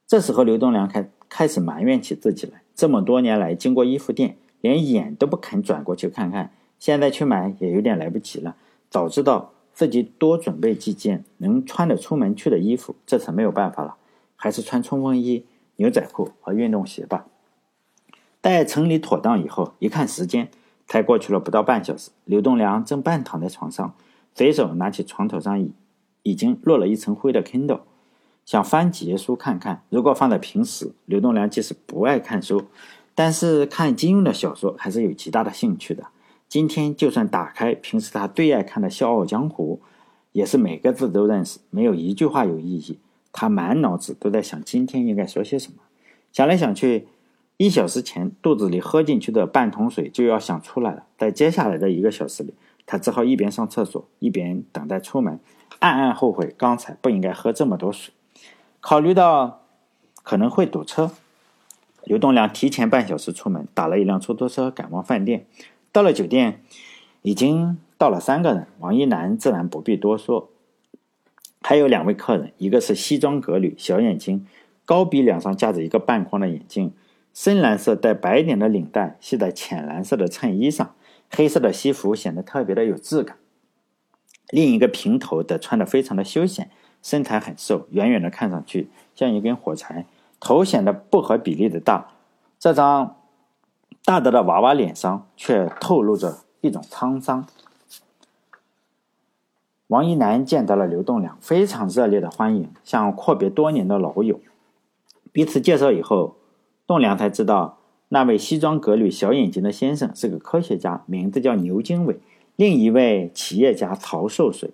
[0.08, 8.56] 这时候，刘栋梁开开始埋怨起自己来：这么多年来，经过衣服店，连眼都不肯转过去看看，现在去买也有点来不及了。
[8.90, 13.96] 早知道自己多准备几件能穿得出门去的衣服，这次没有办法了，
[14.36, 17.26] 还是穿冲锋衣、牛仔裤和运动鞋吧。
[18.44, 20.50] 待整理妥当以后，一看时间。
[20.86, 23.96] 才过去了不到半小时，刘栋梁正半躺在床上，
[24.36, 25.72] 随手拿起床头上已
[26.24, 27.80] 已经落了一层灰的 Kindle，
[28.46, 29.84] 想翻几页书看看。
[29.90, 32.66] 如果放在平时，刘栋梁即使不爱看书，
[33.16, 36.08] 但是看金庸的小说还是有极大的兴趣的。
[36.50, 39.80] 今天就算打开平时他最爱看的《笑傲江湖》，
[40.34, 43.00] 也是每个字都认识，没有一句话有意义。
[43.32, 45.78] 他满脑子都在想今天应该说些什么，
[46.34, 47.08] 想来想去。
[47.58, 52.54] 一小时前肚子里喝进去的半桶水就要想出来了，在接下来的一个小时里，
[52.86, 55.40] 他只好一边上厕所一边等待出门，
[55.80, 58.14] 暗暗后悔刚才不应该喝这么多水。
[58.82, 59.62] 考虑到
[60.24, 61.12] 可能会堵车，
[62.04, 65.46] 刘栋梁提前半小时出门，打了一辆出租车赶往饭店。
[65.92, 66.64] 到了酒店，
[67.22, 70.50] 已经到了三个人，王一楠自然不必多说，
[71.62, 74.46] 还有两位客人，一个是西装革履、小眼睛、
[74.84, 76.92] 高鼻梁上架着一个半框的眼镜。
[77.34, 80.94] 深蓝色带白点的领带系在浅蓝色的衬衣上，
[81.32, 83.38] 黑色的西服显得特别的有质感。
[84.50, 86.70] 另一个平头的穿得非常的休闲，
[87.02, 90.06] 身材很瘦，远远的看上去像一根火柴，
[90.40, 92.12] 头显得不合比例的大。
[92.60, 93.16] 这张
[94.06, 97.48] 大大的娃娃脸上却透露着一种沧桑。
[99.88, 104.40] 王一楠见到了刘栋梁，非常热烈的欢迎，像阔别多年的老友。
[105.32, 106.36] 彼此介绍以后。
[106.86, 112.16] 栋梁才知道，那位西装革履、小眼睛的先生是个科学家，名字叫牛经纬；
[112.58, 114.72] 另一位企业家曹寿水，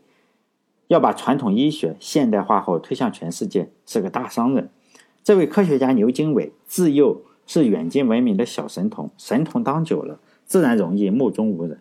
[0.88, 4.70] 要把传统医学现代化后推向全世界，是个大商人。
[5.24, 11.80] 这位科学家牛经纬自幼是远近闻名的小神童，神童当久了，自然容易目中无人。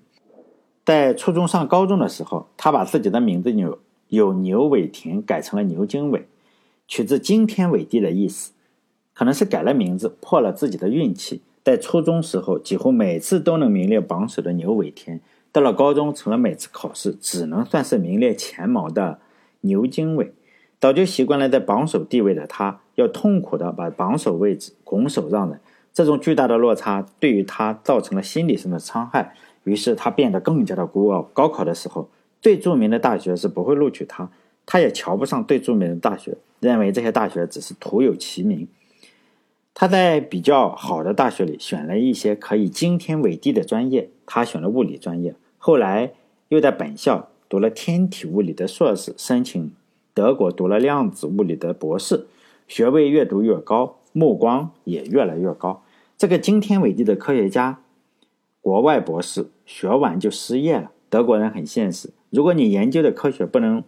[0.85, 6.29] 在初中上高中的时候，他把自己的名字有有牛尾田改成了牛经纬，
[6.87, 8.53] 取自惊天伟地的意思。
[9.19, 11.43] 可能是改了名字，破了自己的运气。
[11.65, 19.19] 在初中时候，几乎每次都能名列榜首的牛尾田，到了高中成了每次考试只能算是名列前茅的
[19.63, 20.33] 牛经纬。
[20.79, 25.59] 早就习惯了在榜首地位的他，要痛苦的把榜首位置拱手让人。
[25.93, 31.23] 这种巨大的落差对于他造成了心理上的伤害，于是他变得更加的孤傲。
[31.33, 32.09] 高考的时候，
[32.41, 34.31] 最著名的大学是不会录取他，
[34.65, 38.69] 他也瞧不上最著名的大学，认为这些大学只是徒有其名。
[39.81, 46.15] 他在比较好的大学里选了一些可以惊天伟地的专业，他选了物理专业，后来
[46.49, 49.71] 又在本校读了天体物理的硕士，申请
[50.13, 52.27] 德国读了量子物理的博士，
[52.67, 55.85] 学位越读越高，目光也越来越高。
[56.17, 57.79] 这个惊天伟地的科学家，
[58.61, 60.91] 国外博士学完就失业了。
[61.09, 63.85] 德国人很现实，如果你研究的科学不能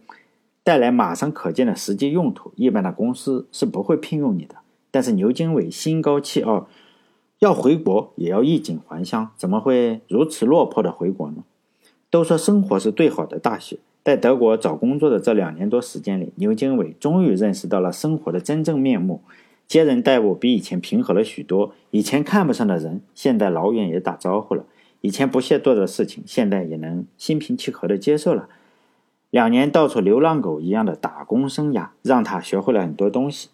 [0.62, 4.55] 带来马上可见的实际用途，一般的公司是不会聘用你的。
[4.90, 6.68] 但是牛经纬心高气傲，
[7.38, 11.44] 要回国也要衣锦还乡，怎么会如此落魄的回国呢？
[12.11, 19.22] 都说生活是最好的大学，在德国找工作的这两年多时间里，牛经纬终于认识到了生活的真正面目。
[19.68, 21.72] 接人待物比以前平和了许多。
[21.92, 24.64] 以前看不上的人，现在老远也打招呼了；
[25.00, 28.48] 以前不屑做的事情，现在也能心平气和的接受了。
[29.31, 33.50] 两年到处流浪狗一样的打工生涯，让他学会了很多东西。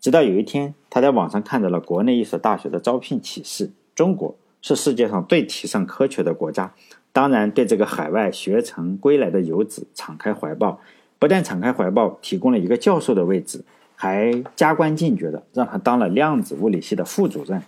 [0.00, 3.70] 直到有一天，他在网上看到了国内一所大学的招聘启事。
[3.94, 6.72] 中国是世界上最提倡科学的国家，
[7.12, 10.80] 当然对这个海外学成归来的游子敞开怀抱。
[11.18, 13.64] 不但敞开怀抱，提供了一个教授的位置。
[13.98, 17.62] 还加官进爵的让他当了量子物理系的副主任，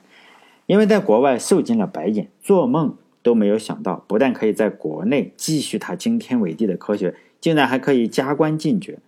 [0.66, 8.98] 因为在国外受尽了白眼，做梦都没有想到，不但可以在国内继续他惊天伟地的科学，竟然还可以加官进爵，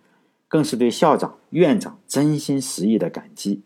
[0.51, 3.63] 更是对校长、院长真心实意的感激。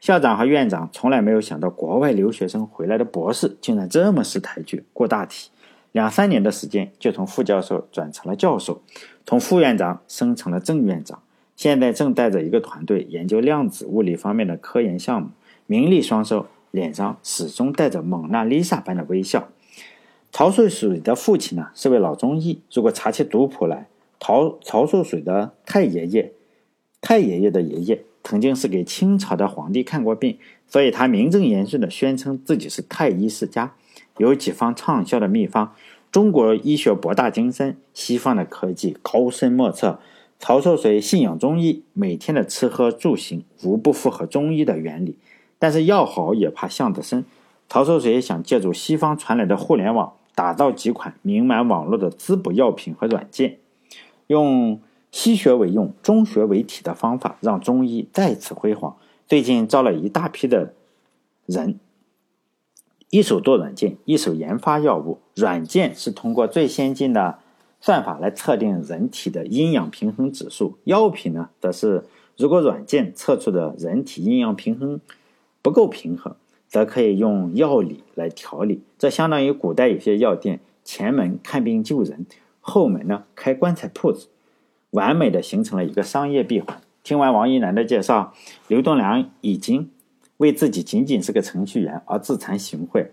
[0.00, 5.50] 校长和院长从来没有想到，国外留学生回来的博士竟然这么识抬举、过大体，
[5.90, 8.80] 两三年的时间就从副教授转成了教授，
[9.26, 11.20] 从副院长升成了正院长。
[11.56, 15.30] 现在正带着一个团队研究量子物理方面的科研项目，
[15.66, 19.48] 名利双收，脸上始终带着蒙娜丽莎般的微笑。
[20.32, 23.86] 曹寿水的父亲呢是位老中医，如果查起族谱来，
[24.24, 26.32] 曹曹寿水的太爷爷、
[27.00, 33.74] 太爷爷的爷爷曾经是给清朝的皇帝看过病，所以他名正言顺地宣称自己是太医世家，
[34.18, 35.74] 有几方畅销的秘方。
[36.12, 39.98] 中国医学博大精深，西方的科技高深莫测。
[40.38, 45.18] 曹寿水信仰中医，每天的吃喝住行无不符合中医的原理。
[45.58, 47.24] 但是药好也怕巷子深，
[47.68, 53.58] 曹寿水想借助西方传来的互联网，打造几款名满网络的滋补药品和软件，
[54.32, 58.96] 用西学为用、中学为体的方法，让中医再次辉煌。
[59.28, 60.72] 最近招了一大批的
[61.46, 61.78] 人，
[63.10, 65.18] 一手做软件，一手研发药物。
[65.34, 67.38] 软件是通过最先进的。
[67.84, 72.04] 算法来测定人体的阴阳平衡指数，药品呢，则是
[72.36, 75.00] 如果软件测出的人体阴阳平衡
[75.62, 76.36] 不够平衡，
[76.68, 78.82] 则可以用药理来调理。
[79.00, 82.24] 这相当于古代有些药店前门看病救人，
[82.62, 84.28] 后门呢开棺材铺子，
[84.92, 86.80] 完美的形成了一个商业闭环。
[87.02, 88.32] 听完王一楠的介绍，
[88.68, 89.90] 刘栋梁已经
[90.38, 93.08] 为自己仅仅是个程序员而自惭形秽，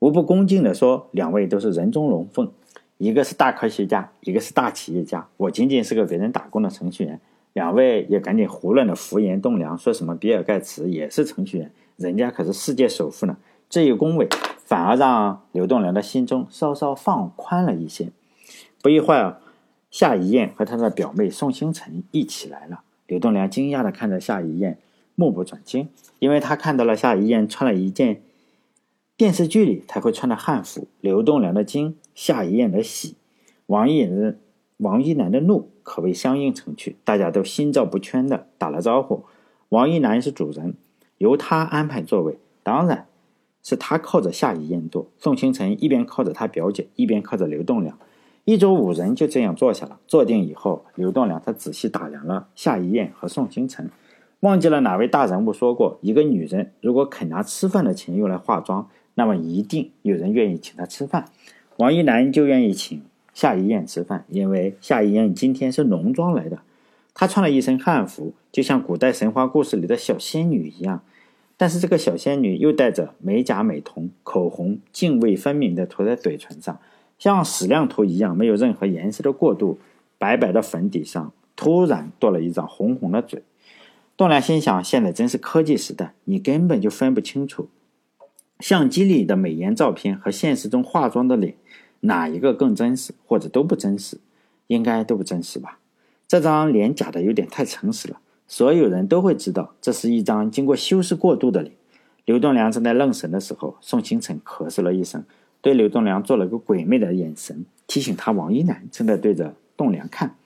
[0.00, 2.50] 无不恭敬地说：“两位都是人中龙凤。”
[2.98, 7.20] 一个是大科学家，一个是大企业家，我仅仅是个给人打工的程序员。
[7.52, 13.36] 两位也赶紧胡乱的敷衍栋梁，说什么比尔盖茨也是程序员，人家可是世界首富呢。
[13.70, 14.28] 这一恭维，
[14.64, 18.10] 反而让刘栋梁的心中稍稍放宽了一些。
[18.82, 19.40] 不一会儿，
[19.90, 22.82] 夏一燕和她的表妹宋星辰一起来了。
[23.06, 24.78] 刘栋梁惊讶的看着夏一燕，
[25.14, 25.88] 目不转睛，
[26.18, 28.22] 因为他看到了夏一燕穿了一件。
[29.16, 33.16] 电视剧里才会穿的汉服，刘栋梁的惊，夏一燕的喜，
[33.66, 34.38] 王一楠、
[34.76, 36.94] 王一楠的怒，可谓相映成趣。
[37.02, 39.24] 大家都心照不宣的打了招呼。
[39.70, 40.74] 王一楠是主人，
[41.16, 43.08] 由他安排座位，当然
[43.60, 45.08] 是他靠着夏一燕坐。
[45.18, 47.98] 宋星辰一边靠着他表姐，一边靠着刘栋梁，
[48.48, 50.00] 一桌五人就这样坐下了。
[50.06, 53.90] 坐定以后，刘栋梁他仔细打量了夏一燕和宋星辰，
[54.40, 58.88] 忘记了哪位大人物说过，一个女人如果肯拿吃饭的钱用来化妆。
[59.16, 61.26] 那么一定有人愿意请她吃饭，
[61.76, 63.02] 王一楠就愿意请
[63.34, 66.60] 夏一燕吃饭，因为夏一燕今天是浓妆来的，
[67.12, 71.02] 她穿了一身汉服，就像古代神话故事里的小仙女一样。
[71.58, 76.78] 但是这个小仙女又带着美甲美瞳，口红泾渭分明的涂在嘴唇上，
[77.18, 79.78] 像矢量图一样没有任何颜色的过渡，
[80.18, 83.42] 白白的粉底上突然多了一张红红的嘴。
[84.16, 87.68] 栋梁心想：现在真是科技时代，你根本就分不清楚。
[88.60, 91.54] 相机里的美颜照片和现实中化妆的脸，
[92.00, 94.18] 哪一个更真实，或者都不真实？
[94.66, 95.78] 应该都不真实吧？
[96.26, 101.74] 这张脸假的有点太诚实了，所有人都会知道这是一张经过修饰过度的脸。
[102.24, 105.24] 刘栋梁正在愣神的时候，宋清晨咳嗽了一声，
[105.60, 110.36] 对刘栋梁做了个鬼魅的眼神，提醒他王一楠正在对着栋梁看。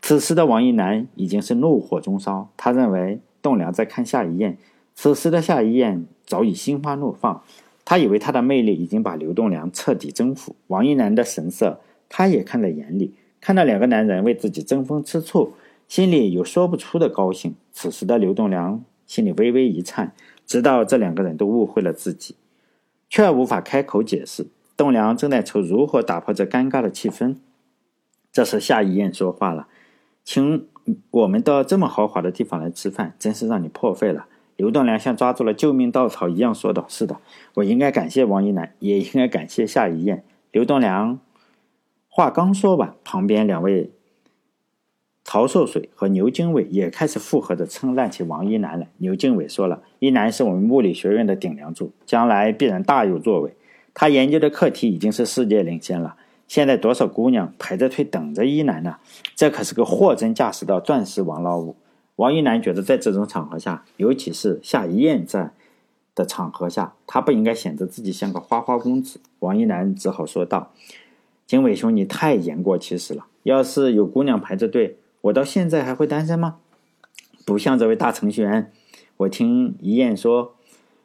[0.00, 4.58] 此时的王一楠已经是怒火中烧，他认为栋梁在看夏一燕。
[4.94, 7.42] 此时的夏一燕早已心花怒放，
[7.84, 10.54] 他以为他的魅力已经把刘栋梁彻底征服。
[10.68, 13.14] 王一楠的神色，他也看在眼里。
[13.40, 15.52] 看到两个男人为自己争风吃醋，
[15.88, 17.54] 心里有说不出的高兴。
[17.72, 20.14] 此时的刘栋梁心里微微一颤，
[20.46, 22.36] 知道这两个人都误会了自己，
[23.14, 24.48] 却无法开口解释。
[24.76, 27.36] 栋梁正在愁如何打破这尴尬的气氛。
[28.32, 29.68] 这时夏一燕说话了
[30.24, 30.66] ：“请
[31.12, 37.20] 我们到这么豪华的地方来吃饭，真是让你破费了。”刘栋梁像抓住了救命稻草一样说道：“是的，
[37.54, 41.20] 我应该感谢王一楠，也应该感谢夏一燕。”刘栋梁。
[42.08, 43.92] 话刚说完，旁边两位
[45.24, 48.88] 曹寿水和牛经纬也开始附和着称赞起王一楠来。
[48.98, 53.56] 牛经纬说了：“一楠是我们物理学院的顶梁柱，将来必然大有作为。
[53.94, 56.16] 他研究的课题已经是世界领先了。
[56.46, 58.96] 现在多少姑娘排着队等着一楠呢？
[59.34, 61.74] 这可是个货真价实的钻石王老五。”
[62.16, 65.50] 王一楠觉得，在这种场合下，尤其是夏一燕在
[66.14, 69.18] 的场合下，他不应该显得自己像个花花公子。
[69.40, 70.70] 王一楠只好说道。
[71.46, 73.26] 经纬兄，你太言过其实了。
[73.42, 76.56] 要是有姑娘排着队，我到现在还会单身吗？
[77.46, 78.70] 不像这位大程序员，
[79.16, 80.54] 我听一燕说，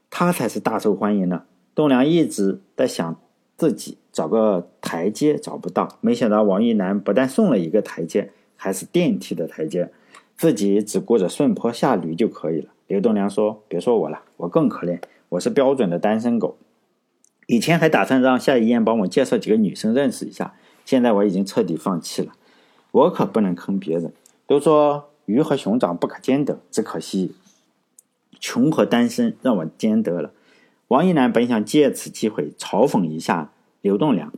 [0.09, 1.45] 他才是大受欢迎的。
[1.73, 3.17] 栋梁一直在想
[3.55, 9.89] 自己找个台阶，找不到，没想到王一楠不但送了一个台阶，还是电梯的台阶，
[10.35, 12.71] 自己只顾着顺坡下驴就可以了。
[12.87, 14.99] 刘栋梁说：“别说我了，我更可怜，
[15.29, 16.57] 我是标准的单身狗。”
[17.47, 22.33] 以前还打算让夏一燕帮我介绍几个女生认识一下，现在我已经彻底放弃了。
[22.91, 24.13] 我可不能坑别人。
[24.47, 27.35] 都说鱼和熊掌不可兼得，只可惜
[28.39, 30.31] 穷和单身让我兼得了。
[30.87, 34.33] 王一楠本想借此机会嘲讽一下刘栋梁，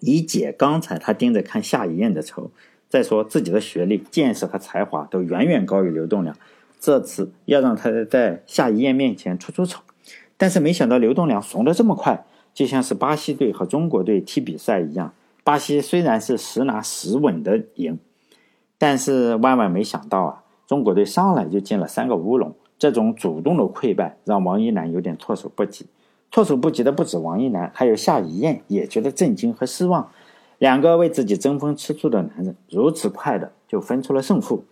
[0.00, 2.50] 以解刚才他盯着看夏一燕的愁。
[2.88, 6.34] 再说自己的学历、见识和才华都远远高于刘栋梁，
[6.80, 9.82] 这次要让他在夏一燕面前出出丑。
[10.38, 15.12] 但是没想到刘栋梁怂得这么快，就像是巴西队和中国队踢比赛一样。
[15.48, 17.98] 巴西虽然是十拿十稳的赢，
[18.76, 22.54] 但是万万没想到啊，中国队上来就进了三个乌龙。
[22.78, 25.86] 这种主动的溃败让王一楠有点措手不及。
[26.30, 30.10] 措手不及的不止王一楠，还有夏雨燕也觉得震惊和失望。
[30.58, 34.66] 两个为自己争风吃醋的男人，如此快的就分出了胜负。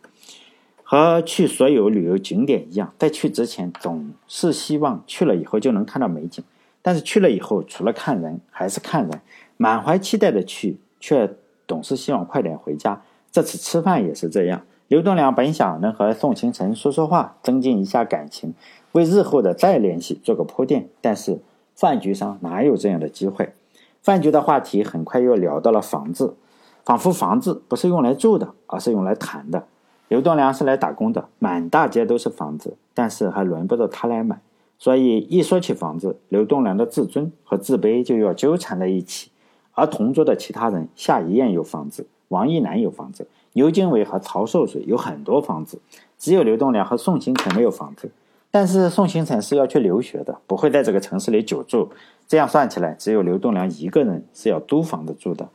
[0.82, 6.44] 和去所有旅游景点一样，在去之前总是希望去了以后就能看到美景，
[6.86, 9.20] 但是去了以后除了看人还是看人，
[9.56, 11.34] 满怀期待的去，却
[11.66, 13.02] 总是希望快点回家。
[13.32, 18.54] 这次吃饭也是这样，刘栋梁本想能和宋清晨说说话，增进一下感情，
[18.92, 21.40] 为日后的再联系做个铺垫，但是
[21.74, 23.52] 饭局上哪有这样的机会？
[24.00, 26.36] 饭局的话题很快又聊到了房子，
[26.84, 29.66] 仿佛房子不是用来住的，而是用来谈的。
[30.06, 34.40] 刘栋梁是来打工的，满大街都是房子，但是还轮不到他来买，
[34.78, 39.30] 所以一说起房子，刘栋梁的自尊和自卑就要纠缠在一起。
[39.72, 45.80] 而同桌的其他人，夏一燕有房子，王一楠有房子，牛经纬和曹寿水有很多房子，
[46.18, 48.10] 只有刘栋梁和宋星辰没有房子。
[48.50, 51.90] 但是宋星辰是要去留学的，不会在这个城市里久住，
[52.26, 55.48] 这样算起来，只有刘栋梁一个人是要租房子住的。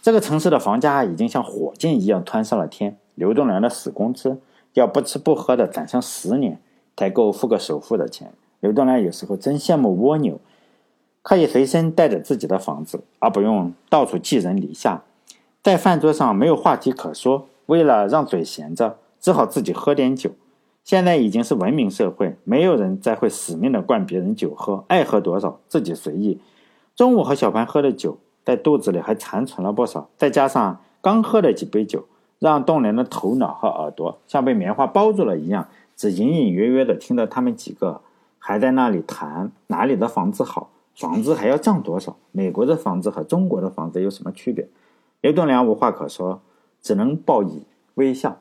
[0.00, 2.96] 这个城市的房价已经像火箭一样窜上了天。
[3.16, 4.40] 刘栋梁的死工资
[4.74, 6.58] 要不吃不喝的攒上十年
[6.96, 8.32] 才够付个首付的钱。
[8.60, 10.40] 刘栋梁有时候真羡慕蜗牛，
[11.22, 15.02] 可以随身带着自己的房子，而不用到处寄人篱下。
[15.62, 20.30] 在饭桌上没有话题可说，为了让嘴闲着，只好自己喝点酒。
[20.82, 26.40] 现在已经是文明社会，没有人再会死命的灌别人酒喝，爱喝多少自己随意。
[26.96, 32.06] 中午和小潘喝的酒，在肚子里还残存了不少，再加上刚喝了几杯酒。
[32.40, 38.00] 让栋梁的头脑和耳朵像被棉花包住了一样，只隐隐约约的听到他们几个
[38.48, 44.66] 还在那里谈哪里的房子好，房子还要涨多少，美国的房子和中国的房子有什么区别？
[45.20, 46.40] 刘栋梁无话可说，
[46.80, 47.64] 只能报以
[47.96, 48.38] 微笑，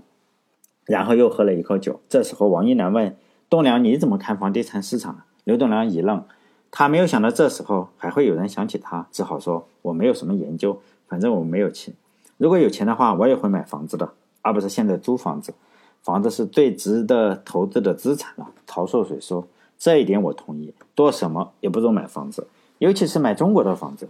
[0.86, 2.00] 然后又喝了一口酒。
[2.08, 3.18] 这时候，王一楠问
[3.50, 6.24] 栋梁：“你怎么看房地产市场？”刘栋梁一愣，
[6.72, 10.80] 他没有想到这时候还会有人想起他，只好说：“我没有什么研究，
[11.10, 11.94] 反正我没有钱。”
[12.40, 15.54] 如果有钱的话，我也会买房子的，而不是现在租房子。
[16.02, 18.48] 房子是最值得投资的资产了。
[18.66, 19.46] 曹硕水说
[19.78, 22.48] ：“这一点我同意，多什么也不如买房子，
[22.80, 24.10] 尤其是买中国的房子。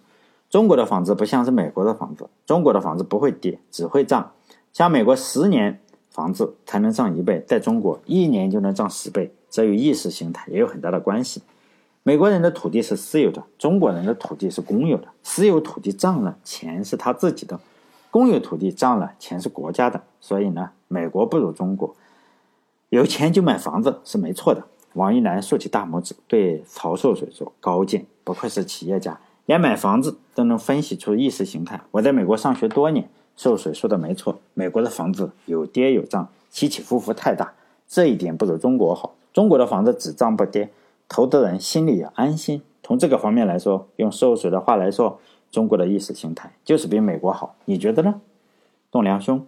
[0.50, 4.32] 中国的房子不像是美国的房子，中国的房子不会跌，只会涨。
[4.72, 11.42] 像美国十年房子才能涨一倍，在中国一年就能涨十倍，这与意识形态也有很大的关系。
[12.04, 15.10] 美国人的土地是私有的，中国人的土地是公有的。
[15.22, 17.60] 私有土地涨了，钱是他自己的；
[18.10, 20.02] 公有土地涨了，钱是国家的。
[20.22, 21.94] 所以呢，美国不如中国。
[22.88, 24.64] 有钱就买房子是没错的。
[24.98, 31.80] 王一楠竖起大拇指，对曹寿水说：“高见，不愧是企业家，连买房子都能分析出意识形态。
[31.92, 37.54] 我在美国上学多年，寿水说的没错，美国的房子有跌有涨，起起伏伏太大，
[37.88, 39.14] 这一点不如中国好。
[39.32, 40.70] 中国的房子只涨不跌。”
[41.10, 42.62] 投资人心里也安心。
[42.84, 45.20] 从这个方面来说，用寿水的话来说，
[45.50, 47.56] 中国的意识形态就是比美国好。
[47.64, 48.20] 你觉得呢？
[48.92, 49.46] 栋梁兄，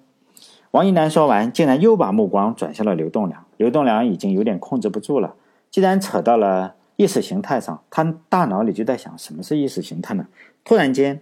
[0.72, 3.44] 王一楠说完，竟然又把目光转向了刘栋梁。
[3.58, 5.36] 刘栋梁已经有点控制不住了。
[5.72, 10.28] 既然扯到了意识形态上，他大脑里就在想：什么是意识形态呢？
[10.64, 11.22] 突然间，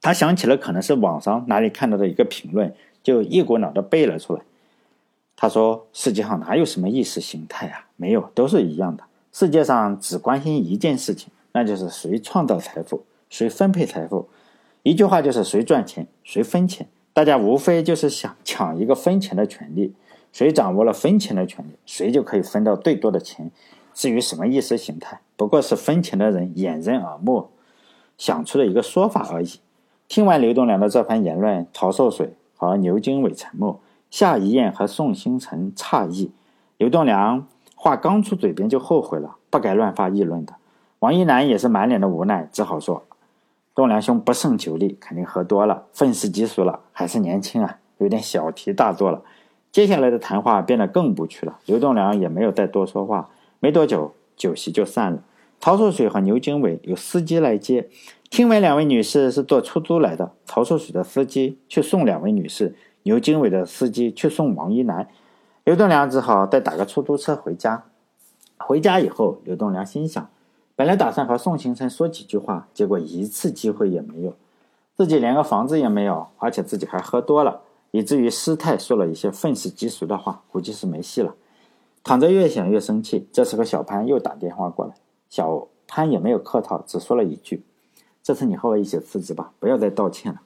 [0.00, 4.42] 他想起了可能是网上哪里看到的一个评论，就一股脑的背了出来。
[5.36, 7.86] 他说：“世界上哪有什么意识形态啊？
[7.96, 14.28] 没有，都是一样的。”世界上只关心一件事情，那就是谁创造财富，谁分配财富。
[14.82, 16.88] 一句话就是谁赚钱，谁分钱。
[17.12, 19.92] 大家无非就是想抢一个分钱的权利，
[20.38, 23.50] 谁掌握了分钱的权利，谁就可以分到最多的钱。
[23.92, 27.48] 至于什么意识形态，不过是分钱的人掩人耳目
[28.16, 29.58] 想出的一个说法而已。
[30.06, 33.80] 听完刘栋梁的这番言论，曹寿水和牛经纬沉默，
[34.12, 36.30] 夏一燕和宋星辰诧异，
[36.76, 37.44] 刘栋梁。
[37.74, 40.54] 话刚出嘴边就后悔了，不该乱发议论的。
[41.00, 43.02] 王一楠也是满脸的无奈，只好说
[43.74, 49.20] ：“栋梁兄不胜酒力，肯定喝多了，愤世嫉俗了，还是年轻啊，有点小题大做了。”
[49.70, 51.58] 接下来的谈话变得更不趣了。
[51.66, 53.30] 刘栋梁也没有再多说话。
[53.60, 55.22] 没多久，酒席就散了。
[55.60, 57.88] 曹寿水和牛经纬有司机来接。
[58.30, 65.08] 听闻两位女士是坐出租来的，曹寿水的司机去送两位女士，牛经纬的司机去送王一楠。
[65.64, 67.84] 刘栋梁只好再打个出租车回家。
[68.56, 70.30] 回家以后，刘栋梁心想：
[70.76, 74.34] 本来打算和宋行成说几句话，结果一次机会也没有。
[74.96, 81.34] 自己连个房子也没有，而且自己还喝多了，以至于师太说了一些愤世嫉俗的话，估计是没戏了。
[82.04, 83.28] 躺着越想越生气。
[83.32, 84.94] 这时候小潘又打电话过来，
[85.28, 87.64] 小潘也没有客套，只说了一句
[88.22, 90.40] ：“这次你和我一起辞职吧，不要再道歉了。”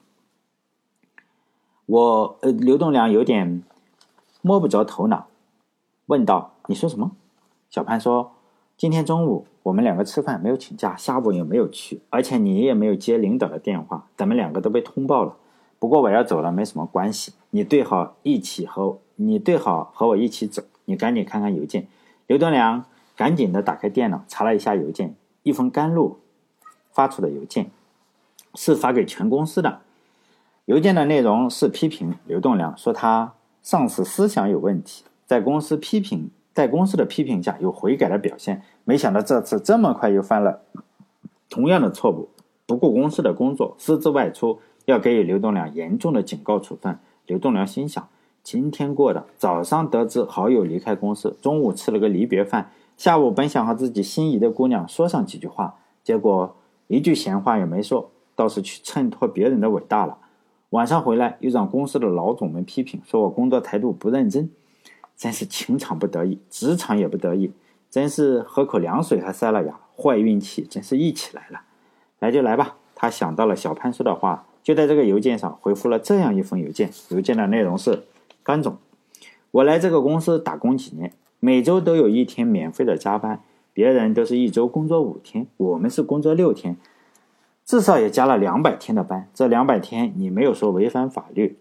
[1.87, 3.63] 我呃，刘栋梁有点。
[4.45, 5.29] 摸不着头脑，
[6.07, 7.13] 问道：“你说什么？”
[7.71, 8.33] 小潘说
[8.77, 15.37] ：“今天中午我们两个吃饭，没有请假，下午也没有去，而且你也没有接领导的电话，咱们两个都被通报了。
[15.83, 20.63] 不过我要走了，没什么关系，你最好一起和你最好和我一起走。
[20.85, 21.89] 你赶紧看看邮件。”
[22.29, 22.85] 刘东良
[23.17, 26.21] 赶紧的打开电脑，查了一下邮件，一封甘露
[26.93, 27.73] 发出的邮件，
[28.55, 29.81] 是发给全公司的。
[30.67, 33.33] 邮件的内容是批评刘栋梁，说他。
[33.61, 38.63] 上司思想有问题，在公司批评，在公司的批评下有悔改的表现。
[38.85, 40.63] 没想到这次这么快又犯了
[41.51, 42.29] 同样的错误，
[42.67, 46.99] 不顾公司的工作，私自外出，要给予刘栋梁严重的警告处分。
[47.27, 48.09] 刘栋梁心想：
[48.43, 56.57] 今天过的，早上得知好友离开公司，中午吃了个离别饭，下午本想和自己心仪的姑娘说上几句话，结果
[56.89, 60.19] 一句闲话也没说，倒是去衬托别人的伟大了。
[60.71, 64.51] 晚上回来又让公司的老总们批评，说我工作态度不认真，
[65.17, 67.53] 真是情场不得已，职场也不得意，
[67.91, 71.61] 真是喝口凉水还塞了牙，坏运气真是一起来了。
[72.19, 76.91] 来就来吧，他想到了小潘说的话，就在这个邮件上回复了这样一封邮件。
[77.09, 78.05] 邮件的内容是：
[78.43, 78.77] 甘总，
[79.51, 83.41] 我来这个公司打工几年，每周都有一天免费的加班，
[83.73, 86.77] 别人都是一周工作五天，我们是工作六天。
[87.65, 91.59] 至少也加了两百天的班，这两百天你没有说违反法律。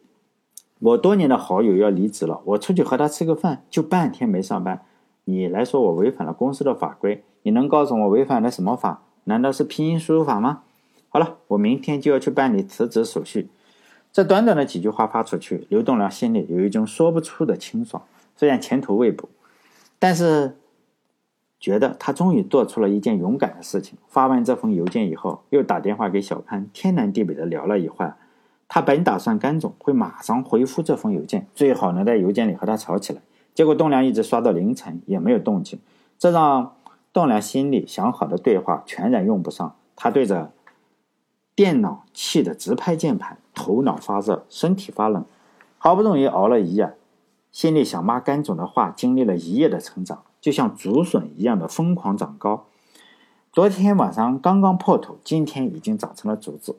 [0.79, 4.81] 我多年的好友要离职了，我出去和他吃个饭，就半天没上班，
[5.25, 9.03] 你来说我违反了公司的法规，你能告诉我违反了什么法？
[9.25, 10.63] 难道是拼音输入法吗？
[11.13, 13.49] 好了，我明天就要去办理辞职手续。
[14.11, 18.01] 这短短的几句话发出去，刘栋梁心里有一种说不出的清爽。
[18.35, 19.29] 虽然前途未卜，
[19.99, 20.57] 但是。
[21.63, 23.95] 觉得他终于做出了一件勇敢的事情。
[24.07, 28.17] 发完这封邮件以后，又打电话给小潘，天南地北的聊了一会儿。
[28.67, 33.21] 他本打算甘总会马上回复这封邮件，最好能在邮件里和他吵起来。
[33.53, 35.79] 结果栋梁一直刷到凌晨也没有动静，
[36.17, 36.77] 这让
[37.13, 39.75] 栋梁心里想好的对话全然用不上。
[39.95, 40.51] 他对着
[41.55, 45.25] 电脑气得直拍键盘，头脑发热，身体发冷。
[45.77, 46.95] 好不容易熬了一夜，
[47.51, 50.23] 心里想骂甘总的话，经历了一夜的成长。
[50.39, 52.65] 就像竹笋一样的疯狂长高，
[53.51, 56.77] 昨天晚上刚刚破土，今天已经长成了竹子。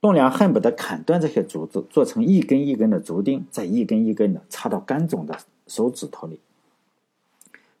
[0.00, 5.36] 栋梁恨不得砍断这些竹子，做成一根一根的竹钉，再一根一根的插到甘总的
[5.66, 6.38] 手指头里。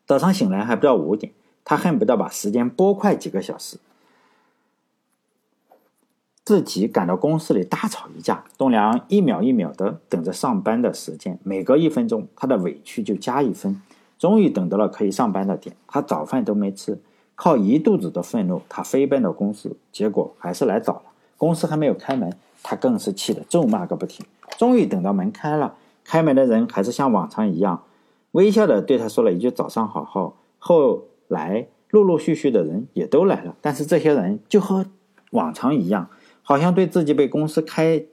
[0.06, 1.32] 早上醒来还不到五点，
[1.64, 3.78] 他恨不得把时间拨快几个小时，
[6.46, 8.44] 自己赶到公司里大吵一架。
[8.56, 13.82] 栋梁一秒一秒的等着上班的时间，每隔一分钟，他的委屈就加一分。
[14.16, 17.00] 终于等到了可以上班的点，他早饭都没吃，
[17.34, 21.02] 靠一肚子的愤怒，他飞奔到公司，结果还是来早了。
[21.36, 22.32] 公司还没有开门，
[22.62, 24.24] 他更是气得咒骂个不停。
[24.56, 25.74] 终于等到门开了，
[26.04, 27.82] 开门的人还是像往常一样，
[28.30, 34.86] 微笑的对他说了一句“早上好”后，后来陆陆续续的人也都来了，但是这些人就和
[35.32, 36.08] 往常一样，
[36.48, 38.04] 好像对自己被公司开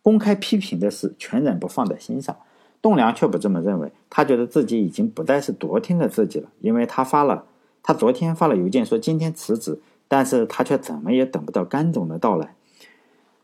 [0.00, 2.34] 公开批评的事全然不放在心上。
[2.80, 7.44] 栋梁却不这么认为，他觉得自己已经不再是昨天的自己了，因为他发了，
[7.82, 9.78] 他昨天发了邮件说今天辞职，
[10.08, 12.54] 但是他却怎么也等不到甘总的到来。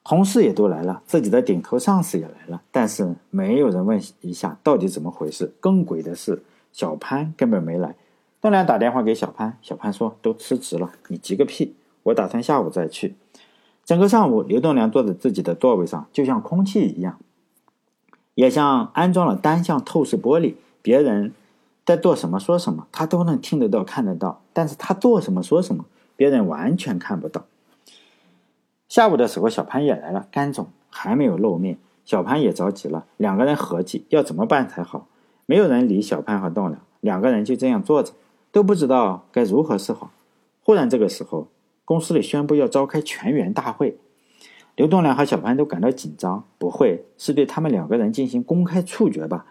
[0.03, 5.53] 同事也都来了，自己的顶头上司也来了，但是没有人问一下到底怎么回事。
[5.61, 7.95] 更鬼的是，小潘根本没来。
[8.41, 11.75] 栋梁打电话给小潘，小潘说都辞职了，你急个屁！
[12.05, 13.15] 我打算下午再去。
[13.85, 17.19] 整个上午，刘栋梁坐在自己的座位上，就像空气一样。
[18.35, 21.33] 也像安装了单向透视玻璃，别人
[21.85, 24.41] 在做什么说什么，他都能听得到、看得到。
[24.53, 25.85] 但是他做什么说什么，
[26.17, 27.45] 别人完全看不到。
[28.89, 33.05] 下午的时候，小潘也来了，甘总还没有露面，小潘也着急了。
[33.17, 35.07] 两个人合计要怎么办才好，
[35.47, 38.13] 没有人理小潘和栋梁，两个人就这样坐着，
[38.53, 40.13] 都不知道该如何是好。
[40.63, 41.49] 忽然这个时候，
[41.91, 43.99] 公司里宣布要召开全员大会。
[44.77, 49.45] 刘栋梁和小潘都感到紧张，不会是对他们两个人进行公开处决吧？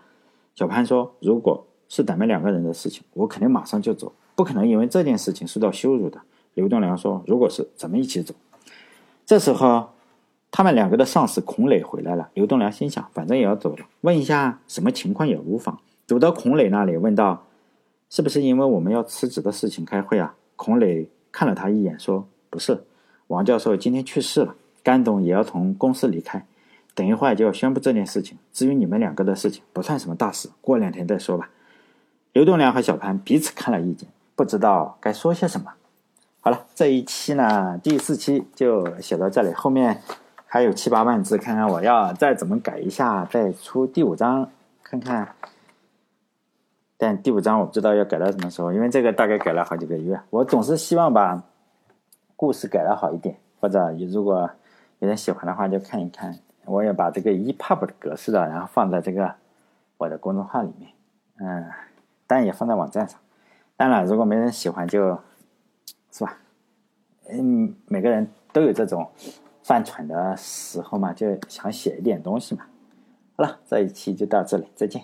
[0.55, 6.21] 小潘说：“如果是咱们两个人的事情，我肯定马上就走，不可能因为这件事情受到羞辱的。”
[6.55, 8.33] 刘栋梁说：“如果是，咱们一起走。”
[9.27, 9.89] 这时候，
[10.49, 12.29] 他们两个的上司孔磊回来了。
[12.35, 15.77] 刘栋梁心想：“反正也要走了，问一下什么情况也无妨。”
[16.07, 17.47] 走到孔磊那里，问道
[18.09, 22.83] ：“是不是因为我们要辞职的事情开会啊？”孔磊看了他一眼，说：“不是，
[23.27, 26.45] 王教授今天去世了。”甘总也要从公司离开，
[26.95, 28.37] 等一会儿就要宣布这件事情。
[28.53, 31.49] 至于你们两个的事情，不算什么大事，过两天再说吧。
[32.31, 35.73] 刘栋梁和小潘彼此看了一眼，不知道该说些什么。
[36.39, 40.01] 好了，这一期呢，第四期就写到这里，后面
[40.45, 44.49] 还有七八万字，看看我要再怎么改一下，再出第五章
[44.81, 45.35] 看看。
[46.99, 50.21] 但第五章我不知道要改到什么时候，因为这个大概改了好几个月。
[50.29, 51.41] 我总是希望把
[52.35, 54.47] 故事改的好一点，或者如果。
[55.01, 59.33] 有人喜欢的话就看一看，我也把这个 EPUB 的格式的，然后放在这个
[59.95, 60.91] 我的公众号里面，
[61.37, 61.71] 嗯，
[62.27, 63.17] 当然也放在网站上。
[63.77, 65.17] 当然，如果没人喜欢，就
[66.11, 66.37] 是吧，
[67.29, 69.09] 嗯，每个人都有这种
[69.63, 72.65] 犯蠢的时候嘛，就想写一点东西嘛。
[73.37, 75.01] 好了，这一期就到这里，再见。